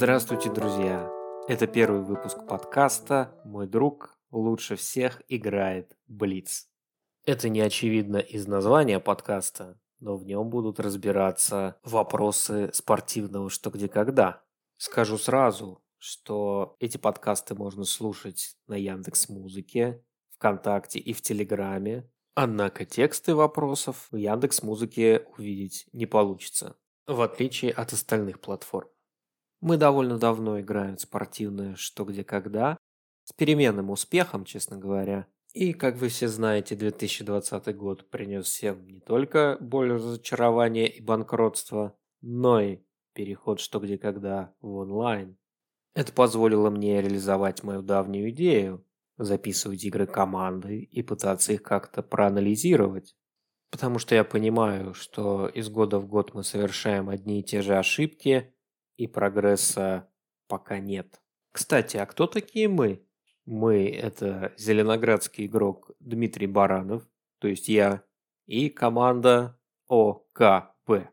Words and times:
Здравствуйте, 0.00 0.50
друзья! 0.50 1.10
Это 1.46 1.66
первый 1.66 2.02
выпуск 2.02 2.46
подкаста 2.46 3.34
«Мой 3.44 3.66
друг 3.66 4.16
лучше 4.30 4.76
всех 4.76 5.20
играет 5.28 5.96
Блиц». 6.06 6.68
Это 7.26 7.48
не 7.48 7.60
очевидно 7.60 8.16
из 8.16 8.46
названия 8.46 9.00
подкаста, 9.00 9.78
но 9.98 10.16
в 10.16 10.24
нем 10.24 10.48
будут 10.48 10.80
разбираться 10.80 11.76
вопросы 11.82 12.70
спортивного 12.72 13.50
«что, 13.50 13.70
где, 13.70 13.88
когда». 13.88 14.42
Скажу 14.82 15.18
сразу, 15.18 15.84
что 15.98 16.74
эти 16.80 16.96
подкасты 16.96 17.54
можно 17.54 17.84
слушать 17.84 18.56
на 18.66 18.76
Яндекс 18.76 19.28
Музыке, 19.28 20.02
ВКонтакте 20.36 20.98
и 20.98 21.12
в 21.12 21.20
Телеграме, 21.20 22.10
однако 22.34 22.86
тексты 22.86 23.34
вопросов 23.34 24.08
в 24.10 24.16
Яндекс 24.16 24.62
Музыке 24.62 25.26
увидеть 25.36 25.86
не 25.92 26.06
получится, 26.06 26.78
в 27.06 27.20
отличие 27.20 27.72
от 27.72 27.92
остальных 27.92 28.40
платформ. 28.40 28.88
Мы 29.60 29.76
довольно 29.76 30.16
давно 30.16 30.58
играем 30.58 30.96
в 30.96 31.02
спортивное 31.02 31.74
«что, 31.74 32.06
где, 32.06 32.24
когда», 32.24 32.78
с 33.24 33.34
переменным 33.34 33.90
успехом, 33.90 34.46
честно 34.46 34.78
говоря. 34.78 35.26
И, 35.52 35.74
как 35.74 35.96
вы 35.96 36.08
все 36.08 36.26
знаете, 36.26 36.74
2020 36.74 37.76
год 37.76 38.08
принес 38.08 38.46
всем 38.46 38.88
не 38.88 39.00
только 39.00 39.58
боль 39.60 39.92
разочарования 39.92 40.88
и 40.88 41.02
банкротства, 41.02 41.98
но 42.22 42.62
и 42.62 42.78
переход 43.12 43.60
«что, 43.60 43.80
где, 43.80 43.98
когда» 43.98 44.54
в 44.60 44.74
онлайн. 44.76 45.36
Это 45.94 46.12
позволило 46.12 46.70
мне 46.70 47.00
реализовать 47.00 47.62
мою 47.62 47.82
давнюю 47.82 48.30
идею– 48.30 48.84
записывать 49.20 49.84
игры 49.84 50.06
команды 50.06 50.80
и 50.80 51.02
пытаться 51.02 51.52
их 51.52 51.62
как-то 51.62 52.02
проанализировать. 52.02 53.16
Потому 53.70 53.98
что 53.98 54.14
я 54.14 54.24
понимаю, 54.24 54.94
что 54.94 55.46
из 55.46 55.68
года 55.68 55.98
в 55.98 56.06
год 56.06 56.34
мы 56.34 56.42
совершаем 56.42 57.08
одни 57.08 57.40
и 57.40 57.44
те 57.44 57.62
же 57.62 57.76
ошибки, 57.76 58.54
и 58.96 59.06
прогресса 59.06 60.08
пока 60.48 60.80
нет. 60.80 61.20
Кстати, 61.52 61.96
а 61.98 62.06
кто 62.06 62.26
такие 62.26 62.68
мы? 62.68 63.04
Мы– 63.44 63.88
это 63.90 64.52
зеленоградский 64.56 65.46
игрок 65.46 65.90
Дмитрий 66.00 66.46
Баранов, 66.46 67.06
то 67.38 67.48
есть 67.48 67.68
я, 67.68 68.02
и 68.46 68.68
команда 68.68 69.58
ОКП. 69.88 71.10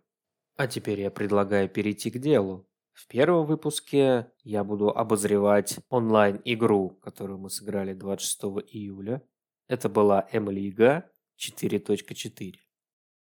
А 0.57 0.65
теперь 0.65 1.01
я 1.01 1.11
предлагаю 1.11 1.69
перейти 1.69 2.09
к 2.09 2.17
делу. 2.17 2.67
В 2.91 3.07
первом 3.07 3.45
выпуске 3.45 4.31
я 4.43 4.63
буду 4.63 4.89
обозревать 4.89 5.77
онлайн-игру, 5.89 6.97
которую 6.99 7.37
мы 7.37 7.51
сыграли 7.51 7.93
26 7.93 8.65
июля. 8.71 9.21
Это 9.67 9.87
была 9.87 10.27
М-лига 10.31 11.11
4.4. 11.37 12.53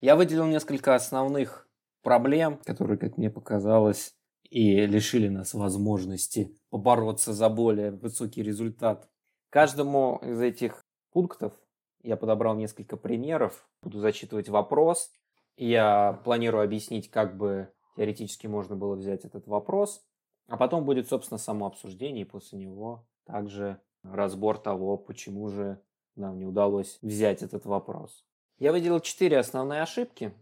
Я 0.01 0.15
выделил 0.15 0.47
несколько 0.47 0.95
основных 0.95 1.69
проблем, 2.01 2.59
которые, 2.65 2.97
как 2.97 3.17
мне 3.17 3.29
показалось, 3.29 4.15
и 4.49 4.87
лишили 4.87 5.27
нас 5.27 5.53
возможности 5.53 6.59
побороться 6.71 7.33
за 7.33 7.49
более 7.49 7.91
высокий 7.91 8.41
результат. 8.41 9.07
Каждому 9.51 10.19
из 10.23 10.41
этих 10.41 10.83
пунктов 11.11 11.53
я 12.01 12.17
подобрал 12.17 12.55
несколько 12.55 12.97
примеров, 12.97 13.69
буду 13.83 13.99
зачитывать 13.99 14.49
вопрос. 14.49 15.11
Я 15.57 16.21
планирую 16.23 16.63
объяснить, 16.63 17.09
как 17.09 17.35
бы 17.35 17.73
теоретически 17.95 18.47
можно 18.47 18.75
было 18.75 18.95
взять 18.95 19.25
этот 19.25 19.47
вопрос, 19.47 20.05
а 20.47 20.55
потом 20.55 20.85
будет, 20.85 21.09
собственно, 21.09 21.39
само 21.39 21.65
обсуждение, 21.65 22.21
и 22.21 22.29
после 22.29 22.59
него 22.59 23.05
также 23.25 23.81
разбор 24.03 24.59
того, 24.59 24.97
почему 24.97 25.49
же 25.49 25.81
нам 26.15 26.37
не 26.37 26.45
удалось 26.45 26.99
взять 27.01 27.41
этот 27.41 27.65
вопрос. 27.65 28.23
Я 28.59 28.71
выделил 28.71 28.99
четыре 28.99 29.39
основные 29.39 29.81
ошибки. 29.81 30.33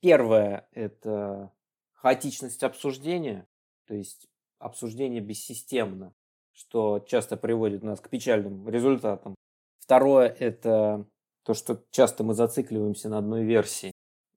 Первое– 0.00 0.68
это 0.72 1.52
хаотичность 1.92 2.62
обсуждения, 2.62 3.46
то 3.86 3.94
есть 3.94 4.28
обсуждение 4.58 5.20
бессистемно, 5.20 6.14
что 6.52 7.00
часто 7.06 7.36
приводит 7.36 7.82
нас 7.82 8.00
к 8.00 8.08
печальным 8.08 8.68
результатам. 8.68 9.34
Второе– 9.78 10.28
это 10.38 11.06
то, 11.42 11.54
что 11.54 11.82
часто 11.90 12.24
мы 12.24 12.34
зацикливаемся 12.34 13.08
на 13.08 13.18
одной 13.18 13.44
версии. 13.44 13.93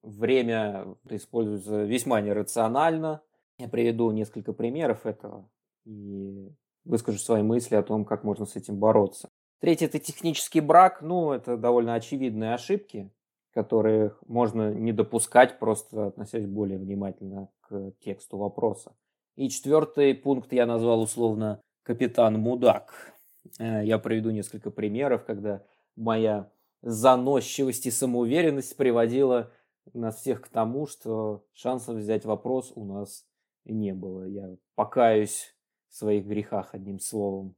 Время 0.08 0.96
используется 1.10 1.84
весьма 1.84 2.22
нерационально. 2.22 3.22
Я 3.58 3.68
приведу 3.68 4.10
несколько 4.12 4.54
примеров 4.54 5.06
этого 5.06 5.50
и 5.84 6.50
выскажу 6.86 7.18
свои 7.18 7.44
мысли 7.44 7.76
о 7.76 7.84
том, 7.84 8.06
как 8.06 8.24
можно 8.24 8.46
с 8.46 8.56
этим 8.56 8.78
бороться. 8.78 9.28
Третье– 9.60 9.86
это 9.88 10.00
технический 10.00 10.62
брак. 10.62 11.02
Ну, 11.02 11.34
это 11.34 11.58
довольно 11.58 11.94
очевидные 11.94 12.54
ошибки, 12.54 13.12
которые 13.52 14.14
можно 14.26 14.74
не 14.74 14.94
допускать, 14.94 15.60
просто 15.60 16.08
относясь 16.08 16.46
более 16.46 16.80
внимательно 16.80 17.50
к 17.60 17.92
тексту 18.00 18.38
вопроса. 18.38 18.96
И 19.36 19.50
четвертый 19.50 20.16
пункт 20.16 20.54
я 20.54 20.66
назвал 20.66 21.02
условно 21.02 21.60
«Капитан 21.84 22.40
Мудак». 22.40 23.14
Э, 23.60 23.84
я 23.84 24.00
приведу 24.00 24.30
несколько 24.30 24.72
примеров, 24.72 25.26
когда 25.26 25.64
моя 25.98 26.50
заносчивость 26.82 27.88
и 27.88 27.92
самоуверенность 27.92 28.78
приводила 28.78 29.52
нас 29.94 30.18
всех 30.18 30.42
к 30.42 30.50
тому, 30.50 30.88
что 30.88 31.46
шансов 31.54 31.98
взять 31.98 32.26
вопрос 32.26 32.72
у 32.76 32.86
нас 32.86 33.26
не 33.66 33.94
было. 33.94 34.26
Я 34.26 34.56
покаюсь 34.76 35.56
в 35.90 35.96
своих 35.96 36.26
грехах 36.26 36.74
одним 36.74 37.00
словом. 37.00 37.56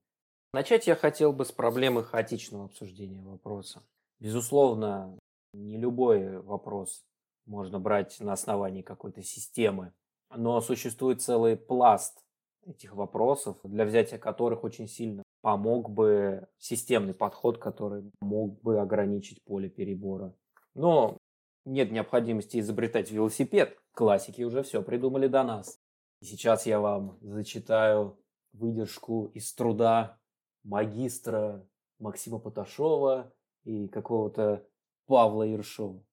Начать 0.53 0.87
я 0.87 0.95
хотел 0.95 1.31
бы 1.31 1.45
с 1.45 1.51
проблемы 1.51 2.03
хаотичного 2.03 2.65
обсуждения 2.65 3.21
вопроса. 3.21 3.83
Безусловно, 4.19 5.17
не 5.53 5.77
любой 5.77 6.39
вопрос 6.41 7.05
можно 7.45 7.79
брать 7.79 8.19
на 8.19 8.33
основании 8.33 8.81
какой-то 8.81 9.21
системы, 9.21 9.93
но 10.35 10.61
существует 10.61 11.21
целый 11.21 11.55
пласт 11.55 12.23
этих 12.65 12.93
вопросов, 12.93 13.57
для 13.63 13.85
взятия 13.85 14.17
которых 14.17 14.63
очень 14.63 14.87
сильно 14.87 15.23
помог 15.41 15.89
бы 15.89 16.47
системный 16.57 17.13
подход, 17.13 17.57
который 17.57 18.11
мог 18.21 18.61
бы 18.61 18.79
ограничить 18.79 19.43
поле 19.43 19.69
перебора. 19.69 20.33
Но 20.75 21.17
нет 21.69 21.91
необходимости 21.91 22.59
изобретать 22.59 23.11
велосипед. 23.11 23.77
Классики 23.91 24.41
уже 24.41 24.63
все 24.63 24.81
придумали 24.81 25.27
до 25.27 25.43
нас. 25.43 25.79
И 26.19 26.25
сейчас 26.25 26.65
я 26.65 26.79
вам 26.79 27.17
зачитаю 27.21 28.19
выдержку 28.53 29.27
из 29.33 29.53
труда 29.53 30.19
магистра 30.63 31.65
Максима 31.99 32.39
Поташова 32.39 33.33
и 33.63 33.87
какого-то 33.87 34.65
Павла 35.05 35.43
Ершова. 35.43 36.03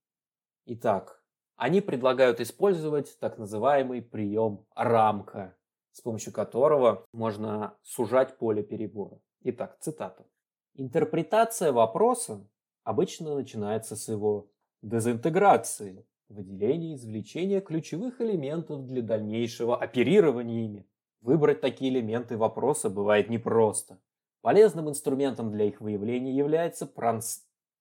Итак, 0.66 1.22
они 1.56 1.80
предлагают 1.80 2.40
использовать 2.40 3.18
так 3.18 3.38
называемый 3.38 4.02
прием 4.02 4.66
рамка, 4.74 5.56
с 5.92 6.00
помощью 6.02 6.32
которого 6.32 7.04
можно 7.12 7.76
сужать 7.82 8.36
поле 8.36 8.62
перебора. 8.62 9.20
Итак, 9.42 9.78
цитата. 9.80 10.26
Интерпретация 10.74 11.72
вопроса 11.72 12.46
обычно 12.84 13.34
начинается 13.34 13.96
с 13.96 14.08
его 14.08 14.50
дезинтеграции, 14.82 16.06
выделения 16.28 16.92
и 16.92 16.96
извлечения 16.96 17.60
ключевых 17.60 18.20
элементов 18.20 18.86
для 18.86 19.02
дальнейшего 19.02 19.76
оперирования 19.76 20.64
ими. 20.64 20.86
Выбрать 21.20 21.60
такие 21.60 21.90
элементы 21.90 22.36
вопроса 22.36 22.90
бывает 22.90 23.28
непросто. 23.28 23.98
Полезным 24.42 24.88
инструментом 24.88 25.50
для 25.50 25.64
их 25.64 25.80
выявления 25.80 26.32
является 26.36 26.86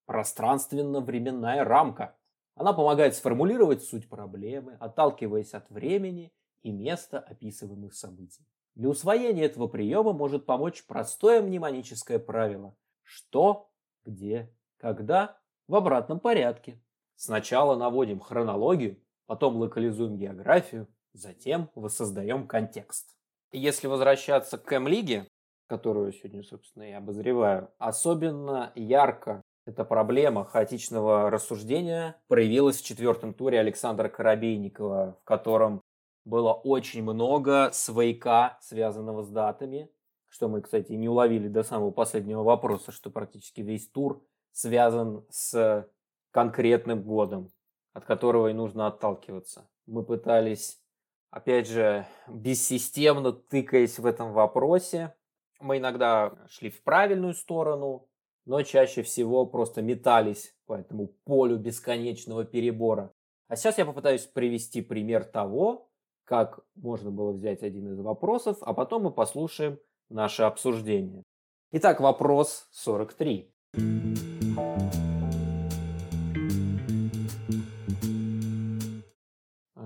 пространственно-временная 0.05 1.63
рамка. 1.63 2.15
Она 2.55 2.73
помогает 2.73 3.15
сформулировать 3.15 3.83
суть 3.83 4.09
проблемы, 4.09 4.77
отталкиваясь 4.79 5.53
от 5.53 5.69
времени 5.69 6.31
и 6.63 6.71
места 6.71 7.19
описываемых 7.19 7.93
событий. 7.93 8.47
Для 8.73 8.89
усвоения 8.89 9.45
этого 9.45 9.67
приема 9.67 10.13
может 10.13 10.45
помочь 10.45 10.85
простое 10.85 11.41
мнемоническое 11.41 12.17
правило 12.19 12.75
«что, 13.03 13.69
где, 14.03 14.51
когда» 14.77 15.37
в 15.67 15.75
обратном 15.75 16.19
порядке. 16.19 16.81
Сначала 17.15 17.75
наводим 17.75 18.19
хронологию, 18.19 18.97
потом 19.25 19.55
локализуем 19.57 20.17
географию, 20.17 20.87
затем 21.13 21.69
воссоздаем 21.75 22.47
контекст. 22.47 23.15
Если 23.51 23.87
возвращаться 23.87 24.57
к 24.57 24.71
М-лиге, 24.73 25.27
которую 25.67 26.11
сегодня, 26.11 26.43
собственно, 26.43 26.83
и 26.83 26.91
обозреваю, 26.91 27.71
особенно 27.77 28.71
ярко 28.75 29.41
эта 29.65 29.83
проблема 29.83 30.45
хаотичного 30.45 31.31
рассуждения 31.31 32.21
проявилась 32.27 32.77
в 32.77 32.85
четвертом 32.85 33.33
туре 33.33 33.59
Александра 33.59 34.09
Коробейникова, 34.09 35.17
в 35.21 35.23
котором 35.23 35.81
было 36.23 36.53
очень 36.53 37.01
много 37.01 37.69
свояка, 37.71 38.57
связанного 38.61 39.23
с 39.23 39.29
датами, 39.29 39.89
что 40.29 40.49
мы, 40.49 40.61
кстати, 40.61 40.91
не 40.91 41.09
уловили 41.09 41.47
до 41.47 41.63
самого 41.63 41.91
последнего 41.91 42.43
вопроса, 42.43 42.91
что 42.91 43.09
практически 43.09 43.61
весь 43.61 43.87
тур 43.89 44.23
связан 44.51 45.25
с 45.29 45.87
конкретным 46.35 47.01
годом, 47.01 47.49
от 47.93 48.03
которого 48.03 48.49
и 48.49 48.53
нужно 48.53 48.87
отталкиваться. 48.87 49.69
Мы 49.85 50.03
пытались 50.03 50.81
опять 51.29 51.65
же, 51.65 52.05
бессистемно 52.27 53.31
тыкаясь 53.31 53.99
в 53.99 54.05
этом 54.05 54.33
вопросе. 54.33 55.15
Мы 55.61 55.77
иногда 55.77 56.33
шли 56.49 56.69
в 56.69 56.83
правильную 56.83 57.35
сторону, 57.35 58.09
но 58.43 58.63
чаще 58.63 59.01
всего 59.01 59.45
просто 59.45 59.81
метались 59.81 60.53
по 60.65 60.73
этому 60.73 61.07
полю 61.23 61.57
бесконечного 61.57 62.43
перебора. 62.43 63.13
А 63.47 63.55
сейчас 63.55 63.77
я 63.77 63.85
попытаюсь 63.85 64.25
привести 64.25 64.81
пример 64.81 65.23
того, 65.23 65.89
как 66.25 66.59
можно 66.75 67.11
было 67.11 67.31
взять 67.31 67.63
один 67.63 67.93
из 67.93 67.99
вопросов, 68.01 68.57
а 68.59 68.73
потом 68.73 69.03
мы 69.03 69.11
послушаем 69.11 69.79
наше 70.09 70.43
обсуждение. 70.43 71.23
Итак, 71.71 72.01
вопрос 72.01 72.67
43. 72.71 73.53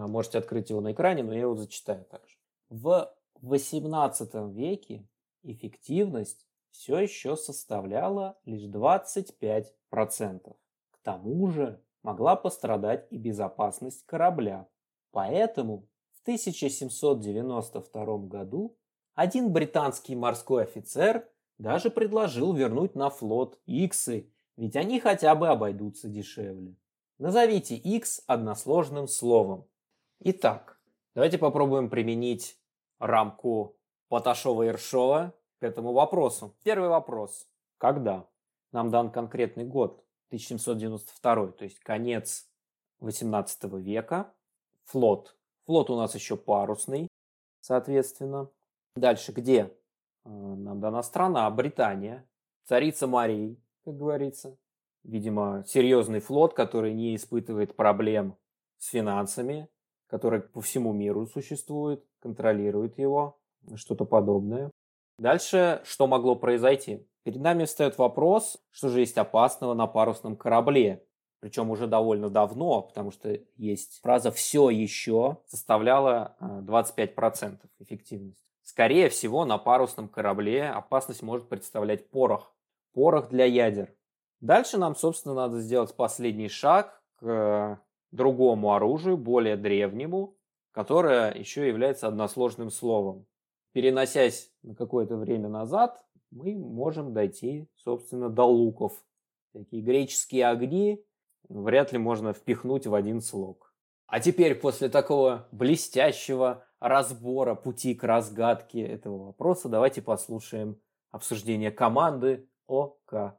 Можете 0.10 0.40
открыть 0.40 0.70
его 0.70 0.82
на 0.82 0.92
экране, 0.92 1.24
но 1.24 1.34
я 1.34 1.42
его 1.42 1.56
зачитаю 1.56 2.06
также. 2.06 2.36
В 2.70 3.14
XVIII 3.42 4.52
веке 4.52 5.08
эффективность 5.44 6.46
все 6.72 7.00
еще 7.00 7.36
составляла 7.36 8.38
лишь 8.46 8.64
25%. 8.64 9.66
К 9.92 10.98
тому 11.04 11.48
же 11.48 11.82
могла 12.04 12.36
пострадать 12.36 13.08
и 13.10 13.18
безопасность 13.18 14.06
корабля. 14.06 14.68
Поэтому 15.12 15.88
в 16.12 16.22
1792 16.22 18.18
году 18.20 18.78
один 19.16 19.52
британский 19.52 20.16
морской 20.16 20.64
офицер 20.64 21.28
даже 21.58 21.90
предложил 21.90 22.54
вернуть 22.54 22.96
на 22.96 23.10
флот 23.10 23.60
иксы, 23.66 24.32
ведь 24.56 24.76
они 24.76 25.00
хотя 25.00 25.36
бы 25.36 25.50
обойдутся 25.50 26.08
дешевле. 26.08 26.76
Назовите 27.18 27.76
x 27.76 28.24
односложным 28.28 29.08
словом. 29.08 29.68
Итак, 30.22 30.78
давайте 31.16 31.38
попробуем 31.38 31.90
применить 31.90 32.60
рамку 33.00 33.78
Поташова-Ершова 34.12 35.32
к 35.60 35.64
этому 35.64 35.94
вопросу. 35.94 36.58
Первый 36.64 36.90
вопрос. 36.90 37.48
Когда? 37.78 38.28
Нам 38.74 38.92
дан 38.92 39.12
конкретный 39.12 39.64
год, 39.64 40.04
1792, 40.28 41.52
то 41.54 41.64
есть 41.64 41.80
конец 41.80 42.50
18 43.00 43.64
века. 43.76 44.34
Флот. 44.88 45.38
Флот 45.68 45.90
у 45.90 45.96
нас 45.96 46.14
еще 46.16 46.36
парусный, 46.36 47.08
соответственно. 47.62 48.50
Дальше 48.98 49.32
где? 49.32 49.74
Э, 50.26 50.30
нам 50.30 50.82
дана 50.82 51.02
страна, 51.02 51.50
Британия, 51.50 52.30
царица 52.66 53.08
морей, 53.08 53.58
как 53.86 53.96
говорится. 53.96 54.58
Видимо, 55.04 55.64
серьезный 55.66 56.20
флот, 56.20 56.54
который 56.54 56.94
не 56.94 57.16
испытывает 57.16 57.78
проблем 57.78 58.38
с 58.80 58.88
финансами, 58.88 59.70
который 60.10 60.42
по 60.42 60.62
всему 60.62 60.92
миру 60.92 61.28
существует, 61.28 62.04
контролирует 62.20 62.98
его, 62.98 63.40
что-то 63.76 64.06
подобное. 64.06 64.72
Дальше, 65.18 65.82
что 65.84 66.08
могло 66.08 66.36
произойти? 66.36 67.06
Перед 67.24 67.42
нами 67.42 67.66
встает 67.66 67.98
вопрос, 67.98 68.58
что 68.72 68.90
же 68.90 69.02
есть 69.02 69.18
опасного 69.18 69.74
на 69.74 69.86
парусном 69.86 70.36
корабле. 70.36 71.06
Причем 71.42 71.70
уже 71.70 71.88
довольно 71.88 72.30
давно, 72.30 72.82
потому 72.82 73.12
что 73.12 73.40
есть 73.56 74.02
фраза 74.02 74.32
«все 74.32 74.70
еще» 74.70 75.38
составляла 75.46 76.36
25% 76.42 77.60
э, 77.62 77.68
эффективности. 77.80 78.44
Скорее 78.64 79.10
всего, 79.10 79.46
на 79.46 79.58
парусном 79.58 80.10
корабле 80.10 80.70
опасность 80.70 81.22
может 81.22 81.48
представлять 81.48 82.10
порох. 82.10 82.54
Порох 82.94 83.30
для 83.30 83.46
ядер. 83.46 83.94
Дальше 84.42 84.78
нам, 84.78 84.96
собственно, 84.96 85.34
надо 85.34 85.60
сделать 85.60 85.96
последний 85.96 86.50
шаг 86.50 87.02
к 87.20 87.80
другому 88.12 88.74
оружию, 88.74 89.18
более 89.18 89.58
древнему, 89.58 90.36
которое 90.72 91.34
еще 91.34 91.68
является 91.68 92.08
односложным 92.08 92.70
словом. 92.72 93.26
Переносясь 93.72 94.52
на 94.64 94.76
какое-то 94.76 95.16
время 95.16 95.48
назад, 95.48 96.04
мы 96.32 96.56
можем 96.56 97.14
дойти, 97.14 97.68
собственно, 97.76 98.30
до 98.30 98.44
луков. 98.44 99.04
Такие 99.54 99.82
греческие 99.82 100.48
огни 100.48 101.04
вряд 101.48 101.92
ли 101.92 101.98
можно 101.98 102.34
впихнуть 102.34 102.88
в 102.88 102.94
один 102.94 103.22
слог. 103.22 103.74
А 104.08 104.20
теперь, 104.20 104.56
после 104.56 104.90
такого 104.90 105.48
блестящего 105.52 106.66
разбора 106.80 107.56
пути 107.56 107.94
к 107.94 108.04
разгадке 108.04 108.82
этого 108.82 109.28
вопроса, 109.28 109.70
давайте 109.70 110.02
послушаем 110.02 110.80
обсуждение 111.12 111.72
команды 111.72 112.48
ОКП. 112.68 113.30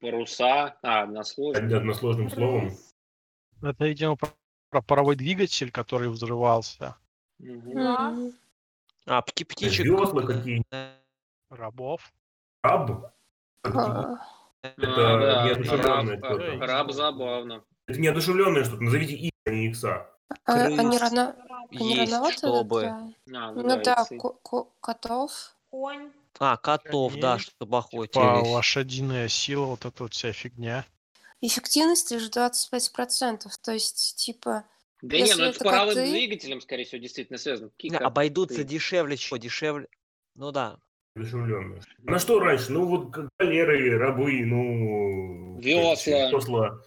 Паруса, 0.00 0.76
а, 0.82 1.02
односложным. 1.02 1.74
Односложным 1.74 2.30
словом. 2.30 2.70
Это, 3.62 3.84
видимо, 3.86 4.16
про 4.70 4.82
паровой 4.82 5.16
двигатель, 5.16 5.70
который 5.70 6.08
взрывался. 6.08 6.96
Да. 7.38 8.14
А, 9.06 9.22
пти- 9.22 9.44
птичек. 9.44 9.84
Весла 9.86 10.22
какие 10.22 10.62
Рабов. 11.50 12.12
Раб? 12.62 13.12
А, 13.64 14.18
Это 14.62 14.76
да, 14.78 15.44
неодушевленное 15.46 16.20
раб, 16.20 16.24
что-то. 16.40 16.66
раб 16.66 16.90
забавно. 16.92 17.64
Это 17.86 18.00
неодушевленное 18.00 18.64
что-то. 18.64 18.82
Назовите 18.82 19.14
и, 19.14 19.30
а 19.46 19.50
не 19.50 19.68
икса. 19.68 20.08
а 20.44 20.52
они 20.64 20.76
Крыс 20.76 21.00
рано... 21.00 21.36
они 21.70 21.94
есть, 21.96 22.12
рановато 22.12 22.36
чтобы- 22.36 22.80
это? 22.82 23.12
А, 23.34 23.52
Ну 23.52 23.82
да, 23.82 24.02
иксы. 24.02 24.16
ко- 24.18 24.34
ко- 24.42 24.68
котов. 24.80 25.56
Конь. 25.70 26.10
А, 26.38 26.56
котов, 26.56 27.14
да, 27.16 27.32
Коней, 27.32 27.44
чтобы 27.44 27.78
охотились. 27.78 28.10
Типа 28.10 28.42
лошадиная 28.48 29.28
сила, 29.28 29.66
вот 29.66 29.84
эта 29.84 30.02
вот 30.02 30.14
вся 30.14 30.32
фигня. 30.32 30.84
Эффективность 31.40 32.10
лишь 32.10 32.28
25%. 32.28 33.46
То 33.62 33.72
есть, 33.72 34.16
типа, 34.16 34.64
Да 35.02 35.16
Если 35.16 35.34
не, 35.36 35.42
ну 35.42 35.48
это 35.48 35.60
с 35.60 35.62
паровым 35.62 35.96
коты- 35.96 36.10
двигателем, 36.10 36.60
скорее 36.60 36.84
всего, 36.84 37.00
действительно 37.00 37.38
связано. 37.38 37.70
Какие? 37.70 37.94
Обойдутся 37.94 38.64
дешевле, 38.64 39.16
чего 39.16 39.38
дешевле. 39.38 39.88
Ну 40.34 40.52
да. 40.52 40.78
На 41.14 42.18
что 42.18 42.38
раньше? 42.38 42.72
Ну 42.72 42.86
вот 42.86 43.10
галеры, 43.38 43.98
рабы, 43.98 44.44
ну... 44.44 45.58
Весла. 45.60 46.30
Весла. 46.30 46.78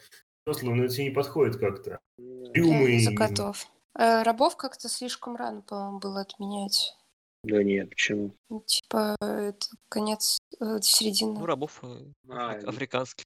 Весла, 0.45 0.69
ну 0.75 0.83
это 0.83 0.93
все 0.93 1.03
не 1.03 1.09
подходит 1.09 1.57
как-то. 1.57 1.99
Ну, 2.17 2.51
Трюмы. 2.51 2.99
за 2.99 3.13
котов. 3.15 3.67
Э, 3.97 4.23
рабов 4.23 4.55
как-то 4.55 4.89
слишком 4.89 5.35
рано, 5.35 5.61
по-моему, 5.61 5.99
было 5.99 6.21
отменять. 6.21 6.95
Да 7.43 7.61
нет, 7.61 7.89
почему? 7.89 8.31
Ну, 8.49 8.63
Типа, 8.65 9.15
это 9.21 9.67
конец, 9.89 10.37
э, 10.61 10.79
середина. 10.81 11.39
Ну, 11.39 11.45
рабов 11.45 11.79
э, 11.83 11.87
А, 12.29 12.53
афри- 12.53 12.65
африканских. 12.67 13.25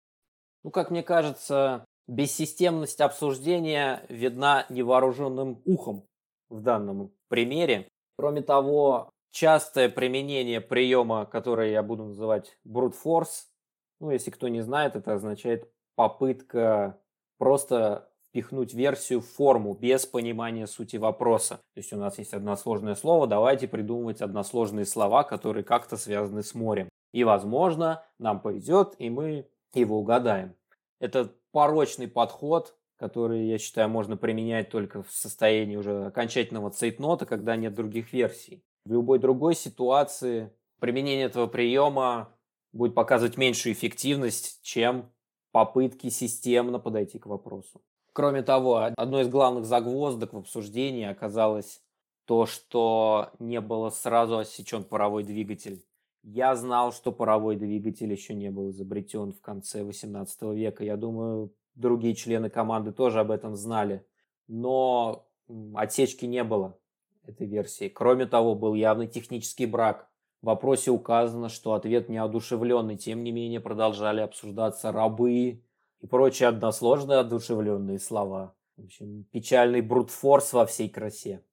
Ну, 0.63 0.71
как 0.71 0.89
мне 0.89 1.03
кажется, 1.03 1.85
бессистемность 2.07 2.99
обсуждения 2.99 4.03
видна 4.09 4.65
невооруженным 4.69 5.61
ухом 5.65 6.03
в 6.49 6.61
данном 6.61 7.11
примере. 7.27 7.87
Кроме 8.17 8.41
того, 8.41 9.11
частое 9.31 9.87
применение 9.89 10.61
приема, 10.61 11.25
который 11.27 11.71
я 11.71 11.83
буду 11.83 12.05
называть 12.05 12.57
brute 12.65 12.95
force, 13.01 13.45
ну, 13.99 14.09
если 14.09 14.31
кто 14.31 14.47
не 14.47 14.61
знает, 14.61 14.95
это 14.95 15.13
означает 15.13 15.71
попытка 15.95 16.99
просто 17.37 18.06
впихнуть 18.29 18.73
версию 18.73 19.21
в 19.21 19.27
форму 19.27 19.73
без 19.73 20.05
понимания 20.05 20.67
сути 20.67 20.97
вопроса. 20.97 21.55
То 21.73 21.79
есть 21.79 21.93
у 21.93 21.97
нас 21.97 22.17
есть 22.17 22.33
односложное 22.33 22.95
слово, 22.95 23.27
давайте 23.27 23.67
придумывать 23.67 24.21
односложные 24.21 24.85
слова, 24.85 25.23
которые 25.23 25.63
как-то 25.63 25.97
связаны 25.97 26.43
с 26.43 26.53
морем. 26.53 26.89
И, 27.13 27.23
возможно, 27.23 28.03
нам 28.19 28.41
повезет, 28.41 28.95
и 28.99 29.09
мы 29.09 29.47
его 29.73 29.99
угадаем. 29.99 30.55
Это 30.99 31.33
порочный 31.51 32.07
подход, 32.07 32.75
который, 32.97 33.47
я 33.47 33.57
считаю, 33.57 33.89
можно 33.89 34.17
применять 34.17 34.69
только 34.69 35.03
в 35.03 35.11
состоянии 35.11 35.75
уже 35.75 36.05
окончательного 36.05 36.71
цейтнота, 36.71 37.25
когда 37.25 37.55
нет 37.55 37.73
других 37.73 38.11
версий. 38.11 38.63
В 38.85 38.91
любой 38.91 39.19
другой 39.19 39.55
ситуации 39.55 40.51
применение 40.79 41.25
этого 41.25 41.47
приема 41.47 42.35
будет 42.71 42.95
показывать 42.95 43.37
меньшую 43.37 43.73
эффективность, 43.73 44.61
чем 44.63 45.11
попытки 45.51 46.09
системно 46.09 46.79
подойти 46.79 47.19
к 47.19 47.25
вопросу. 47.25 47.81
Кроме 48.17 48.41
того, 48.41 48.89
одной 48.97 49.21
из 49.21 49.29
главных 49.29 49.65
загвоздок 49.65 50.33
в 50.33 50.37
обсуждении 50.37 51.05
оказалось 51.05 51.83
то, 52.25 52.47
что 52.47 53.29
не 53.37 53.61
было 53.61 53.91
сразу 53.91 54.39
осечен 54.39 54.83
паровой 54.83 55.23
двигатель. 55.23 55.85
Я 56.23 56.55
знал, 56.55 56.91
что 56.91 57.11
паровой 57.11 57.57
двигатель 57.57 58.11
еще 58.11 58.33
не 58.33 58.49
был 58.49 58.71
изобретен 58.71 59.33
в 59.33 59.39
конце 59.39 59.83
18 59.83 60.41
века. 60.55 60.83
Я 60.83 60.97
думаю, 60.97 61.53
другие 61.75 62.15
члены 62.15 62.49
команды 62.49 62.91
тоже 62.91 63.19
об 63.19 63.29
этом 63.29 63.55
знали. 63.55 64.03
Но 64.47 65.27
отсечки 65.75 66.25
не 66.25 66.43
было 66.43 66.75
этой 67.23 67.45
версии. 67.45 67.87
Кроме 67.87 68.25
того, 68.25 68.55
был 68.55 68.73
явный 68.73 69.05
технический 69.05 69.67
брак. 69.67 70.09
В 70.41 70.47
вопросе 70.47 70.89
указано, 70.89 71.49
что 71.49 71.73
ответ 71.73 72.09
неодушевленный. 72.09 72.97
Тем 72.97 73.23
не 73.23 73.31
менее, 73.31 73.59
продолжали 73.59 74.21
обсуждаться 74.21 74.91
рабы 74.91 75.61
и 76.01 76.07
прочие 76.07 76.49
односложные 76.49 77.19
одушевленные 77.19 77.99
слова. 77.99 78.55
В 78.77 78.85
общем, 78.85 79.23
печальный 79.31 79.81
брутфорс 79.81 80.53
во 80.53 80.65
всей 80.65 80.89
красе. 80.89 81.43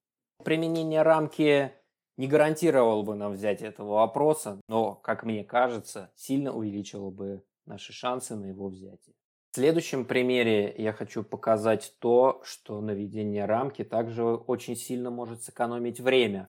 Применение 0.45 1.03
рамки 1.03 1.73
не 2.17 2.27
гарантировало 2.27 3.03
бы 3.03 3.15
нам 3.15 3.33
взять 3.33 3.63
этого 3.63 3.95
вопроса, 3.95 4.61
но, 4.69 4.95
как 4.95 5.25
мне 5.25 5.43
кажется, 5.43 6.13
сильно 6.15 6.53
увеличило 6.53 7.11
бы 7.11 7.43
наши 7.67 7.93
шансы 7.93 8.37
на 8.37 8.47
его 8.47 8.69
взятие. 8.69 9.15
В 9.51 9.57
следующем 9.57 10.05
примере 10.05 10.75
я 10.77 10.93
хочу 10.93 11.23
показать 11.23 11.95
то, 12.01 12.41
что 12.45 12.81
наведение 12.81 13.45
рамки 13.47 13.85
также 13.85 14.25
очень 14.25 14.77
сильно 14.77 15.11
может 15.11 15.43
сэкономить 15.43 16.01
время, 16.01 16.49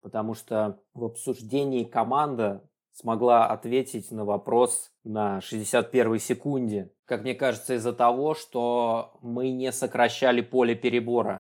потому 0.00 0.34
что 0.34 0.80
в 0.94 1.04
обсуждении 1.04 1.84
команда 1.84 2.68
смогла 2.94 3.46
ответить 3.46 4.10
на 4.10 4.24
вопрос 4.24 4.90
на 5.02 5.40
61 5.40 6.18
секунде. 6.18 6.92
Как 7.04 7.22
мне 7.22 7.34
кажется, 7.34 7.74
из-за 7.74 7.92
того, 7.92 8.34
что 8.34 9.18
мы 9.20 9.50
не 9.50 9.72
сокращали 9.72 10.40
поле 10.40 10.74
перебора. 10.74 11.38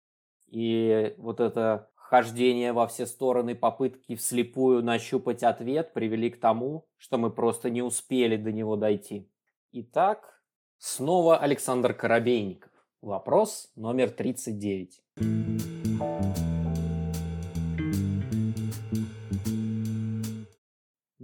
И 0.48 1.14
вот 1.18 1.40
это 1.40 1.90
хождение 1.96 2.74
во 2.74 2.88
все 2.88 3.06
стороны, 3.06 3.56
попытки 3.56 4.16
вслепую 4.16 4.84
нащупать 4.84 5.44
ответ 5.44 5.94
привели 5.94 6.30
к 6.30 6.40
тому, 6.40 6.86
что 6.98 7.18
мы 7.18 7.30
просто 7.30 7.70
не 7.70 7.82
успели 7.82 8.36
до 8.36 8.52
него 8.52 8.76
дойти. 8.76 9.30
Итак, 9.72 10.42
снова 10.78 11.38
Александр 11.38 11.94
Коробейников. 11.94 12.72
Вопрос 13.02 13.72
номер 13.76 14.12
39. 14.12 15.02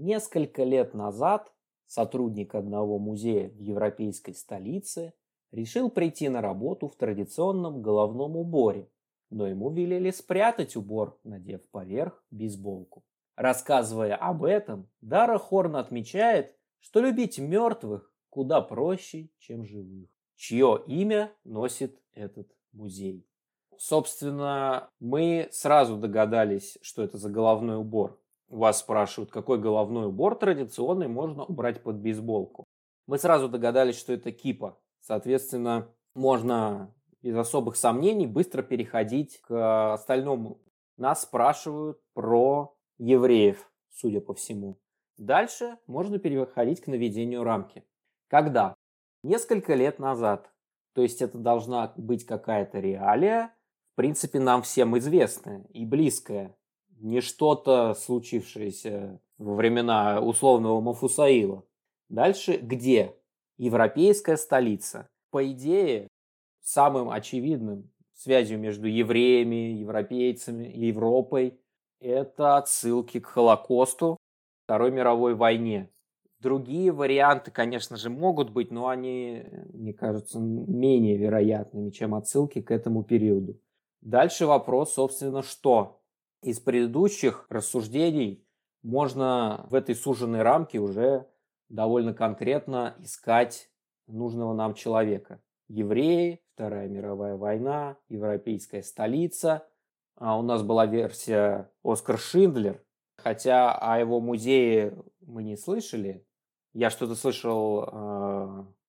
Несколько 0.09 0.63
лет 0.63 0.95
назад 0.95 1.53
сотрудник 1.85 2.55
одного 2.55 2.97
музея 2.97 3.49
в 3.49 3.59
европейской 3.59 4.31
столице 4.33 5.13
решил 5.51 5.91
прийти 5.91 6.29
на 6.29 6.41
работу 6.41 6.87
в 6.87 6.95
традиционном 6.95 7.83
головном 7.83 8.35
уборе, 8.35 8.89
но 9.29 9.45
ему 9.45 9.69
велели 9.69 10.09
спрятать 10.09 10.75
убор, 10.75 11.19
надев 11.23 11.61
поверх 11.69 12.25
бейсболку. 12.31 13.03
Рассказывая 13.35 14.15
об 14.15 14.45
этом, 14.45 14.89
Дара 15.01 15.37
Хорн 15.37 15.75
отмечает, 15.75 16.55
что 16.79 17.01
любить 17.01 17.37
мертвых 17.37 18.11
куда 18.31 18.61
проще, 18.61 19.29
чем 19.37 19.63
живых. 19.63 20.09
Чье 20.35 20.83
имя 20.87 21.31
носит 21.43 22.01
этот 22.13 22.51
музей? 22.71 23.27
Собственно, 23.77 24.89
мы 24.99 25.49
сразу 25.51 25.97
догадались, 25.97 26.79
что 26.81 27.03
это 27.03 27.19
за 27.19 27.29
головной 27.29 27.77
убор 27.77 28.19
вас 28.49 28.79
спрашивают, 28.79 29.31
какой 29.31 29.59
головной 29.59 30.07
убор 30.07 30.35
традиционный 30.35 31.07
можно 31.07 31.43
убрать 31.45 31.83
под 31.83 31.97
бейсболку. 31.97 32.65
Мы 33.07 33.17
сразу 33.17 33.49
догадались, 33.49 33.97
что 33.97 34.13
это 34.13 34.31
кипа. 34.31 34.79
Соответственно, 35.01 35.89
можно 36.13 36.93
без 37.21 37.35
особых 37.35 37.75
сомнений 37.75 38.27
быстро 38.27 38.61
переходить 38.61 39.41
к 39.41 39.93
остальному. 39.93 40.61
Нас 40.97 41.23
спрашивают 41.23 41.99
про 42.13 42.75
евреев, 42.97 43.71
судя 43.89 44.21
по 44.21 44.33
всему. 44.33 44.79
Дальше 45.17 45.77
можно 45.87 46.19
переходить 46.19 46.81
к 46.81 46.87
наведению 46.87 47.43
рамки. 47.43 47.83
Когда? 48.27 48.75
Несколько 49.23 49.75
лет 49.75 49.99
назад. 49.99 50.51
То 50.93 51.01
есть 51.01 51.21
это 51.21 51.37
должна 51.37 51.93
быть 51.97 52.25
какая-то 52.25 52.79
реалия, 52.79 53.53
в 53.93 53.95
принципе, 53.95 54.39
нам 54.39 54.61
всем 54.61 54.97
известная 54.97 55.65
и 55.73 55.85
близкая 55.85 56.55
не 56.99 57.21
что-то 57.21 57.93
случившееся 57.93 59.19
во 59.37 59.55
времена 59.55 60.21
условного 60.21 60.81
Мафусаила. 60.81 61.63
Дальше 62.09 62.57
где? 62.57 63.15
Европейская 63.57 64.37
столица. 64.37 65.09
По 65.31 65.49
идее, 65.51 66.07
самым 66.61 67.09
очевидным 67.09 67.91
связью 68.13 68.59
между 68.59 68.87
евреями, 68.87 69.79
европейцами 69.79 70.67
Европой 70.67 71.59
это 71.99 72.57
отсылки 72.57 73.19
к 73.19 73.27
Холокосту, 73.27 74.17
Второй 74.65 74.91
мировой 74.91 75.35
войне. 75.35 75.89
Другие 76.39 76.91
варианты, 76.91 77.51
конечно 77.51 77.97
же, 77.97 78.09
могут 78.09 78.49
быть, 78.51 78.71
но 78.71 78.87
они, 78.87 79.43
мне 79.73 79.93
кажется, 79.93 80.39
менее 80.39 81.17
вероятными, 81.17 81.89
чем 81.89 82.15
отсылки 82.15 82.61
к 82.61 82.71
этому 82.71 83.03
периоду. 83.03 83.59
Дальше 84.01 84.45
вопрос, 84.45 84.93
собственно, 84.93 85.41
что? 85.43 85.98
Из 86.41 86.59
предыдущих 86.59 87.45
рассуждений 87.49 88.45
можно 88.81 89.65
в 89.69 89.75
этой 89.75 89.95
суженной 89.95 90.41
рамке 90.41 90.79
уже 90.79 91.27
довольно 91.67 92.13
конкретно 92.13 92.95
искать 92.99 93.69
нужного 94.07 94.53
нам 94.53 94.73
человека. 94.73 95.41
Евреи, 95.67 96.41
Вторая 96.53 96.89
мировая 96.89 97.37
война, 97.37 97.97
европейская 98.09 98.83
столица. 98.83 99.65
А 100.15 100.37
у 100.37 100.41
нас 100.41 100.61
была 100.61 100.85
версия 100.85 101.71
Оскар 101.83 102.17
Шиндлер, 102.17 102.83
хотя 103.15 103.73
о 103.77 103.97
его 103.97 104.19
музее 104.19 104.93
мы 105.21 105.43
не 105.43 105.55
слышали. 105.55 106.25
Я 106.73 106.89
что-то 106.89 107.15
слышал 107.15 107.83
э, 107.83 107.87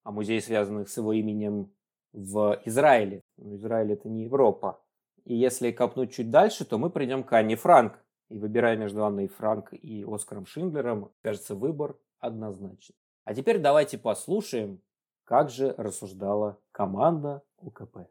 о 0.03 0.11
музее, 0.11 0.41
связанных 0.41 0.89
с 0.89 0.97
его 0.97 1.13
именем 1.13 1.71
в 2.11 2.59
Израиле. 2.65 3.21
Но 3.37 3.55
Израиль 3.55 3.93
это 3.93 4.09
не 4.09 4.23
Европа. 4.23 4.83
И 5.25 5.35
если 5.35 5.71
копнуть 5.71 6.13
чуть 6.13 6.31
дальше, 6.31 6.65
то 6.65 6.77
мы 6.77 6.89
придем 6.89 7.23
к 7.23 7.33
Анне 7.33 7.55
Франк. 7.55 7.99
И 8.29 8.37
выбирая 8.37 8.77
между 8.77 9.05
Анной 9.05 9.27
Франк 9.27 9.73
и 9.73 10.05
Оскаром 10.07 10.45
Шиндлером, 10.45 11.11
кажется, 11.21 11.53
выбор 11.53 11.97
однозначен. 12.19 12.95
А 13.25 13.33
теперь 13.33 13.59
давайте 13.59 13.97
послушаем, 13.97 14.81
как 15.25 15.49
же 15.49 15.75
рассуждала 15.77 16.59
команда 16.71 17.43
УКП. 17.57 18.07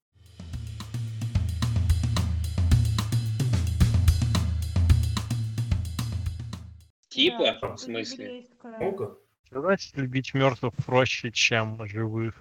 Типа? 7.09 7.75
В 7.75 7.77
смысле? 7.77 8.47
Ну-ка. 8.79 9.17
Значит, 9.51 9.97
любить 9.97 10.33
мертвых 10.33 10.75
проще, 10.77 11.33
чем 11.33 11.85
живых. 11.87 12.41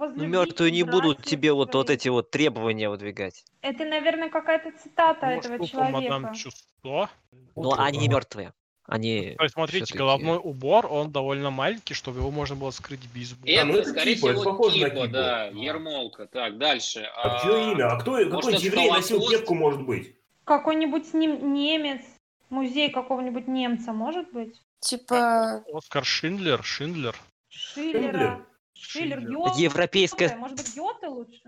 Ну, 0.00 0.06
Ну, 0.06 0.12
возлюбить, 0.12 0.32
мертвые 0.32 0.70
не 0.70 0.82
будут 0.82 1.22
тебе 1.22 1.52
вот, 1.52 1.74
вот 1.74 1.90
эти 1.90 2.08
вот 2.08 2.30
требования 2.30 2.88
выдвигать. 2.88 3.44
Это, 3.60 3.84
наверное, 3.84 4.30
какая-то 4.30 4.72
цитата 4.82 5.26
Может, 5.26 5.44
этого 5.50 5.66
тупо 5.66 5.84
мадам 5.84 6.00
человека. 6.02 6.34
Чувство. 6.34 7.10
Но 7.54 7.74
они 7.78 7.98
не 7.98 8.08
мертвые. 8.08 8.54
Они 8.86 9.34
То 9.36 9.44
есть, 9.44 9.54
смотрите, 9.54 9.96
головной 9.96 10.40
убор, 10.42 10.86
он 10.90 11.12
довольно 11.12 11.50
маленький, 11.50 11.94
чтобы 11.94 12.20
его 12.20 12.30
можно 12.30 12.56
было 12.56 12.70
скрыть 12.70 13.00
бейсбол. 13.14 13.48
А, 13.48 13.64
ну 13.64 13.74
Это, 13.74 13.82
это 13.82 13.90
скорее 13.90 14.14
кипа, 14.16 14.32
всего, 14.32 14.42
похоже 14.42 14.80
на 14.80 14.90
кипа, 14.90 15.08
да, 15.08 15.42
А. 15.44 15.50
ермолка. 15.50 16.26
Так, 16.26 16.58
дальше. 16.58 17.06
А 17.16 17.40
чье 17.42 17.72
имя? 17.72 17.88
А 17.92 18.00
кто, 18.00 18.12
может, 18.12 18.30
какой 18.32 18.54
еврей 18.54 18.90
носил 18.90 19.20
кепку, 19.20 19.54
может 19.54 19.82
быть? 19.82 20.16
Какой-нибудь 20.44 21.12
нем- 21.14 21.52
немец, 21.52 22.00
музей 22.48 22.90
какого-нибудь 22.90 23.46
немца, 23.46 23.92
может 23.92 24.32
быть? 24.32 24.60
Типа, 24.80 25.62
Оскар 25.72 26.04
Шиндлер, 26.04 26.62
Шиндлер. 26.64 27.14
Шиллера. 27.48 28.44
Шиллер, 28.80 29.18
Шиндлер. 29.18 29.38
Гёте. 29.38 29.62
Европейская... 29.62 30.36
Может 30.36 30.56
быть, 30.56 30.74
Гёте 30.74 31.06
лучше? 31.08 31.42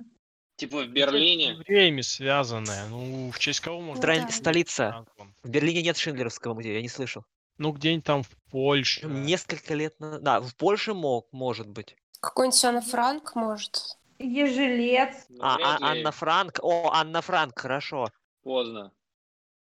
Типа 0.57 0.83
в 0.83 0.89
Берлине. 0.89 1.55
С 1.55 1.59
евреями 1.59 2.01
связанное. 2.03 2.87
Ну, 2.89 3.31
в 3.33 3.39
честь 3.39 3.61
кого 3.61 3.81
можно... 3.81 4.01
Стра- 4.01 4.15
Стран- 4.15 4.27
да. 4.27 4.33
Столица. 4.33 5.07
В 5.43 5.49
Берлине 5.49 5.83
нет 5.83 5.97
Шиндлеровского 5.97 6.55
музея, 6.55 6.75
я 6.77 6.83
не 6.83 6.89
слышал. 6.89 7.25
Ну, 7.59 7.73
где-нибудь 7.73 8.05
там 8.05 8.23
в 8.23 8.31
Польше. 8.51 9.07
Несколько 9.07 9.75
лет 9.75 9.99
назад... 10.01 10.23
Да, 10.23 10.41
в 10.41 10.55
Польше 10.57 10.95
мог, 10.95 11.33
может 11.33 11.69
быть. 11.69 11.97
какой-нибудь 12.21 12.65
Анна 12.65 12.81
Франк, 12.83 13.35
может. 13.35 13.97
Ежелец. 14.19 15.27
Ну, 15.29 15.43
А, 15.43 15.57
а-. 15.57 15.79
Анна 15.91 16.12
Франк. 16.12 16.59
О, 16.62 16.91
Анна 16.93 17.23
Франк, 17.23 17.59
хорошо. 17.59 18.09
Поздно. 18.43 18.93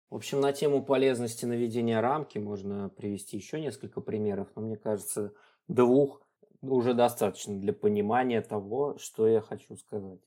В 0.10 0.16
общем, 0.16 0.40
на 0.40 0.54
тему 0.54 0.84
полезности 0.84 1.46
наведения 1.46 2.00
рамки 2.00 2.38
можно 2.38 2.90
привести 2.90 3.38
еще 3.38 3.60
несколько 3.60 4.00
примеров, 4.02 4.48
но 4.56 4.62
мне 4.62 4.78
кажется, 4.78 5.34
двух 5.68 6.22
уже 6.62 6.94
достаточно 6.94 7.58
для 7.60 7.74
понимания 7.74 8.42
того, 8.42 8.98
что 8.98 9.28
я 9.28 9.42
хочу 9.42 9.76
сказать. 9.78 10.20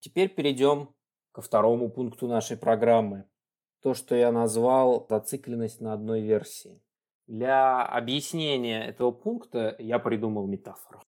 Теперь 0.00 0.28
перейдем 0.28 0.94
ко 1.32 1.40
второму 1.40 1.90
пункту 1.90 2.28
нашей 2.28 2.56
программы. 2.56 3.24
То, 3.82 3.94
что 3.94 4.14
я 4.14 4.30
назвал 4.30 5.06
зацикленность 5.08 5.80
на 5.80 5.92
одной 5.92 6.20
версии. 6.20 6.80
Для 7.26 7.84
объяснения 7.84 8.84
этого 8.84 9.10
пункта 9.10 9.74
я 9.78 9.98
придумал 9.98 10.46
метафору. 10.46 11.02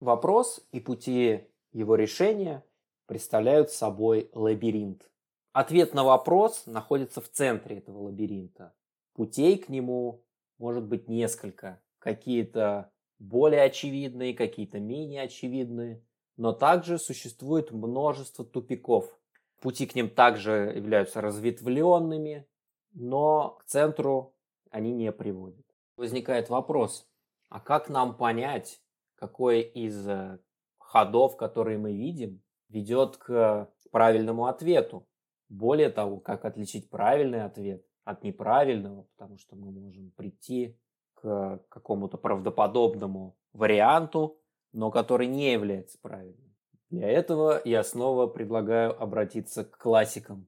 Вопрос 0.00 0.64
и 0.72 0.80
пути 0.80 1.48
его 1.72 1.96
решения 1.96 2.64
представляют 3.06 3.70
собой 3.70 4.30
лабиринт. 4.32 5.10
Ответ 5.52 5.94
на 5.94 6.04
вопрос 6.04 6.66
находится 6.66 7.20
в 7.20 7.28
центре 7.28 7.78
этого 7.78 8.02
лабиринта. 8.02 8.74
Путей 9.14 9.56
к 9.56 9.68
нему 9.68 10.22
может 10.58 10.84
быть 10.84 11.08
несколько. 11.08 11.82
Какие-то 11.98 12.92
более 13.18 13.62
очевидные, 13.62 14.34
какие-то 14.34 14.78
менее 14.78 15.22
очевидные. 15.22 16.04
Но 16.36 16.52
также 16.52 16.98
существует 16.98 17.72
множество 17.72 18.44
тупиков. 18.44 19.18
Пути 19.60 19.86
к 19.86 19.94
ним 19.94 20.10
также 20.10 20.72
являются 20.74 21.20
разветвленными, 21.20 22.46
но 22.92 23.56
к 23.60 23.64
центру 23.64 24.34
они 24.70 24.92
не 24.92 25.12
приводят. 25.12 25.64
Возникает 25.96 26.50
вопрос, 26.50 27.08
а 27.48 27.60
как 27.60 27.88
нам 27.88 28.16
понять, 28.16 28.82
какой 29.14 29.62
из 29.62 30.06
э, 30.06 30.38
ходов, 30.78 31.36
которые 31.36 31.78
мы 31.78 31.92
видим, 31.92 32.42
ведет 32.68 33.16
к 33.16 33.70
правильному 33.90 34.46
ответу? 34.46 35.06
Более 35.48 35.90
того, 35.90 36.18
как 36.18 36.44
отличить 36.44 36.90
правильный 36.90 37.44
ответ 37.44 37.86
от 38.04 38.24
неправильного, 38.24 39.06
потому 39.16 39.38
что 39.38 39.56
мы 39.56 39.70
можем 39.70 40.10
прийти 40.10 40.78
к 41.26 41.68
какому-то 41.68 42.16
правдоподобному 42.18 43.36
варианту, 43.52 44.38
но 44.72 44.90
который 44.90 45.26
не 45.26 45.52
является 45.52 45.98
правильным. 46.00 46.54
Для 46.90 47.08
этого 47.08 47.60
я 47.64 47.82
снова 47.82 48.26
предлагаю 48.26 49.00
обратиться 49.00 49.64
к 49.64 49.76
классикам. 49.76 50.46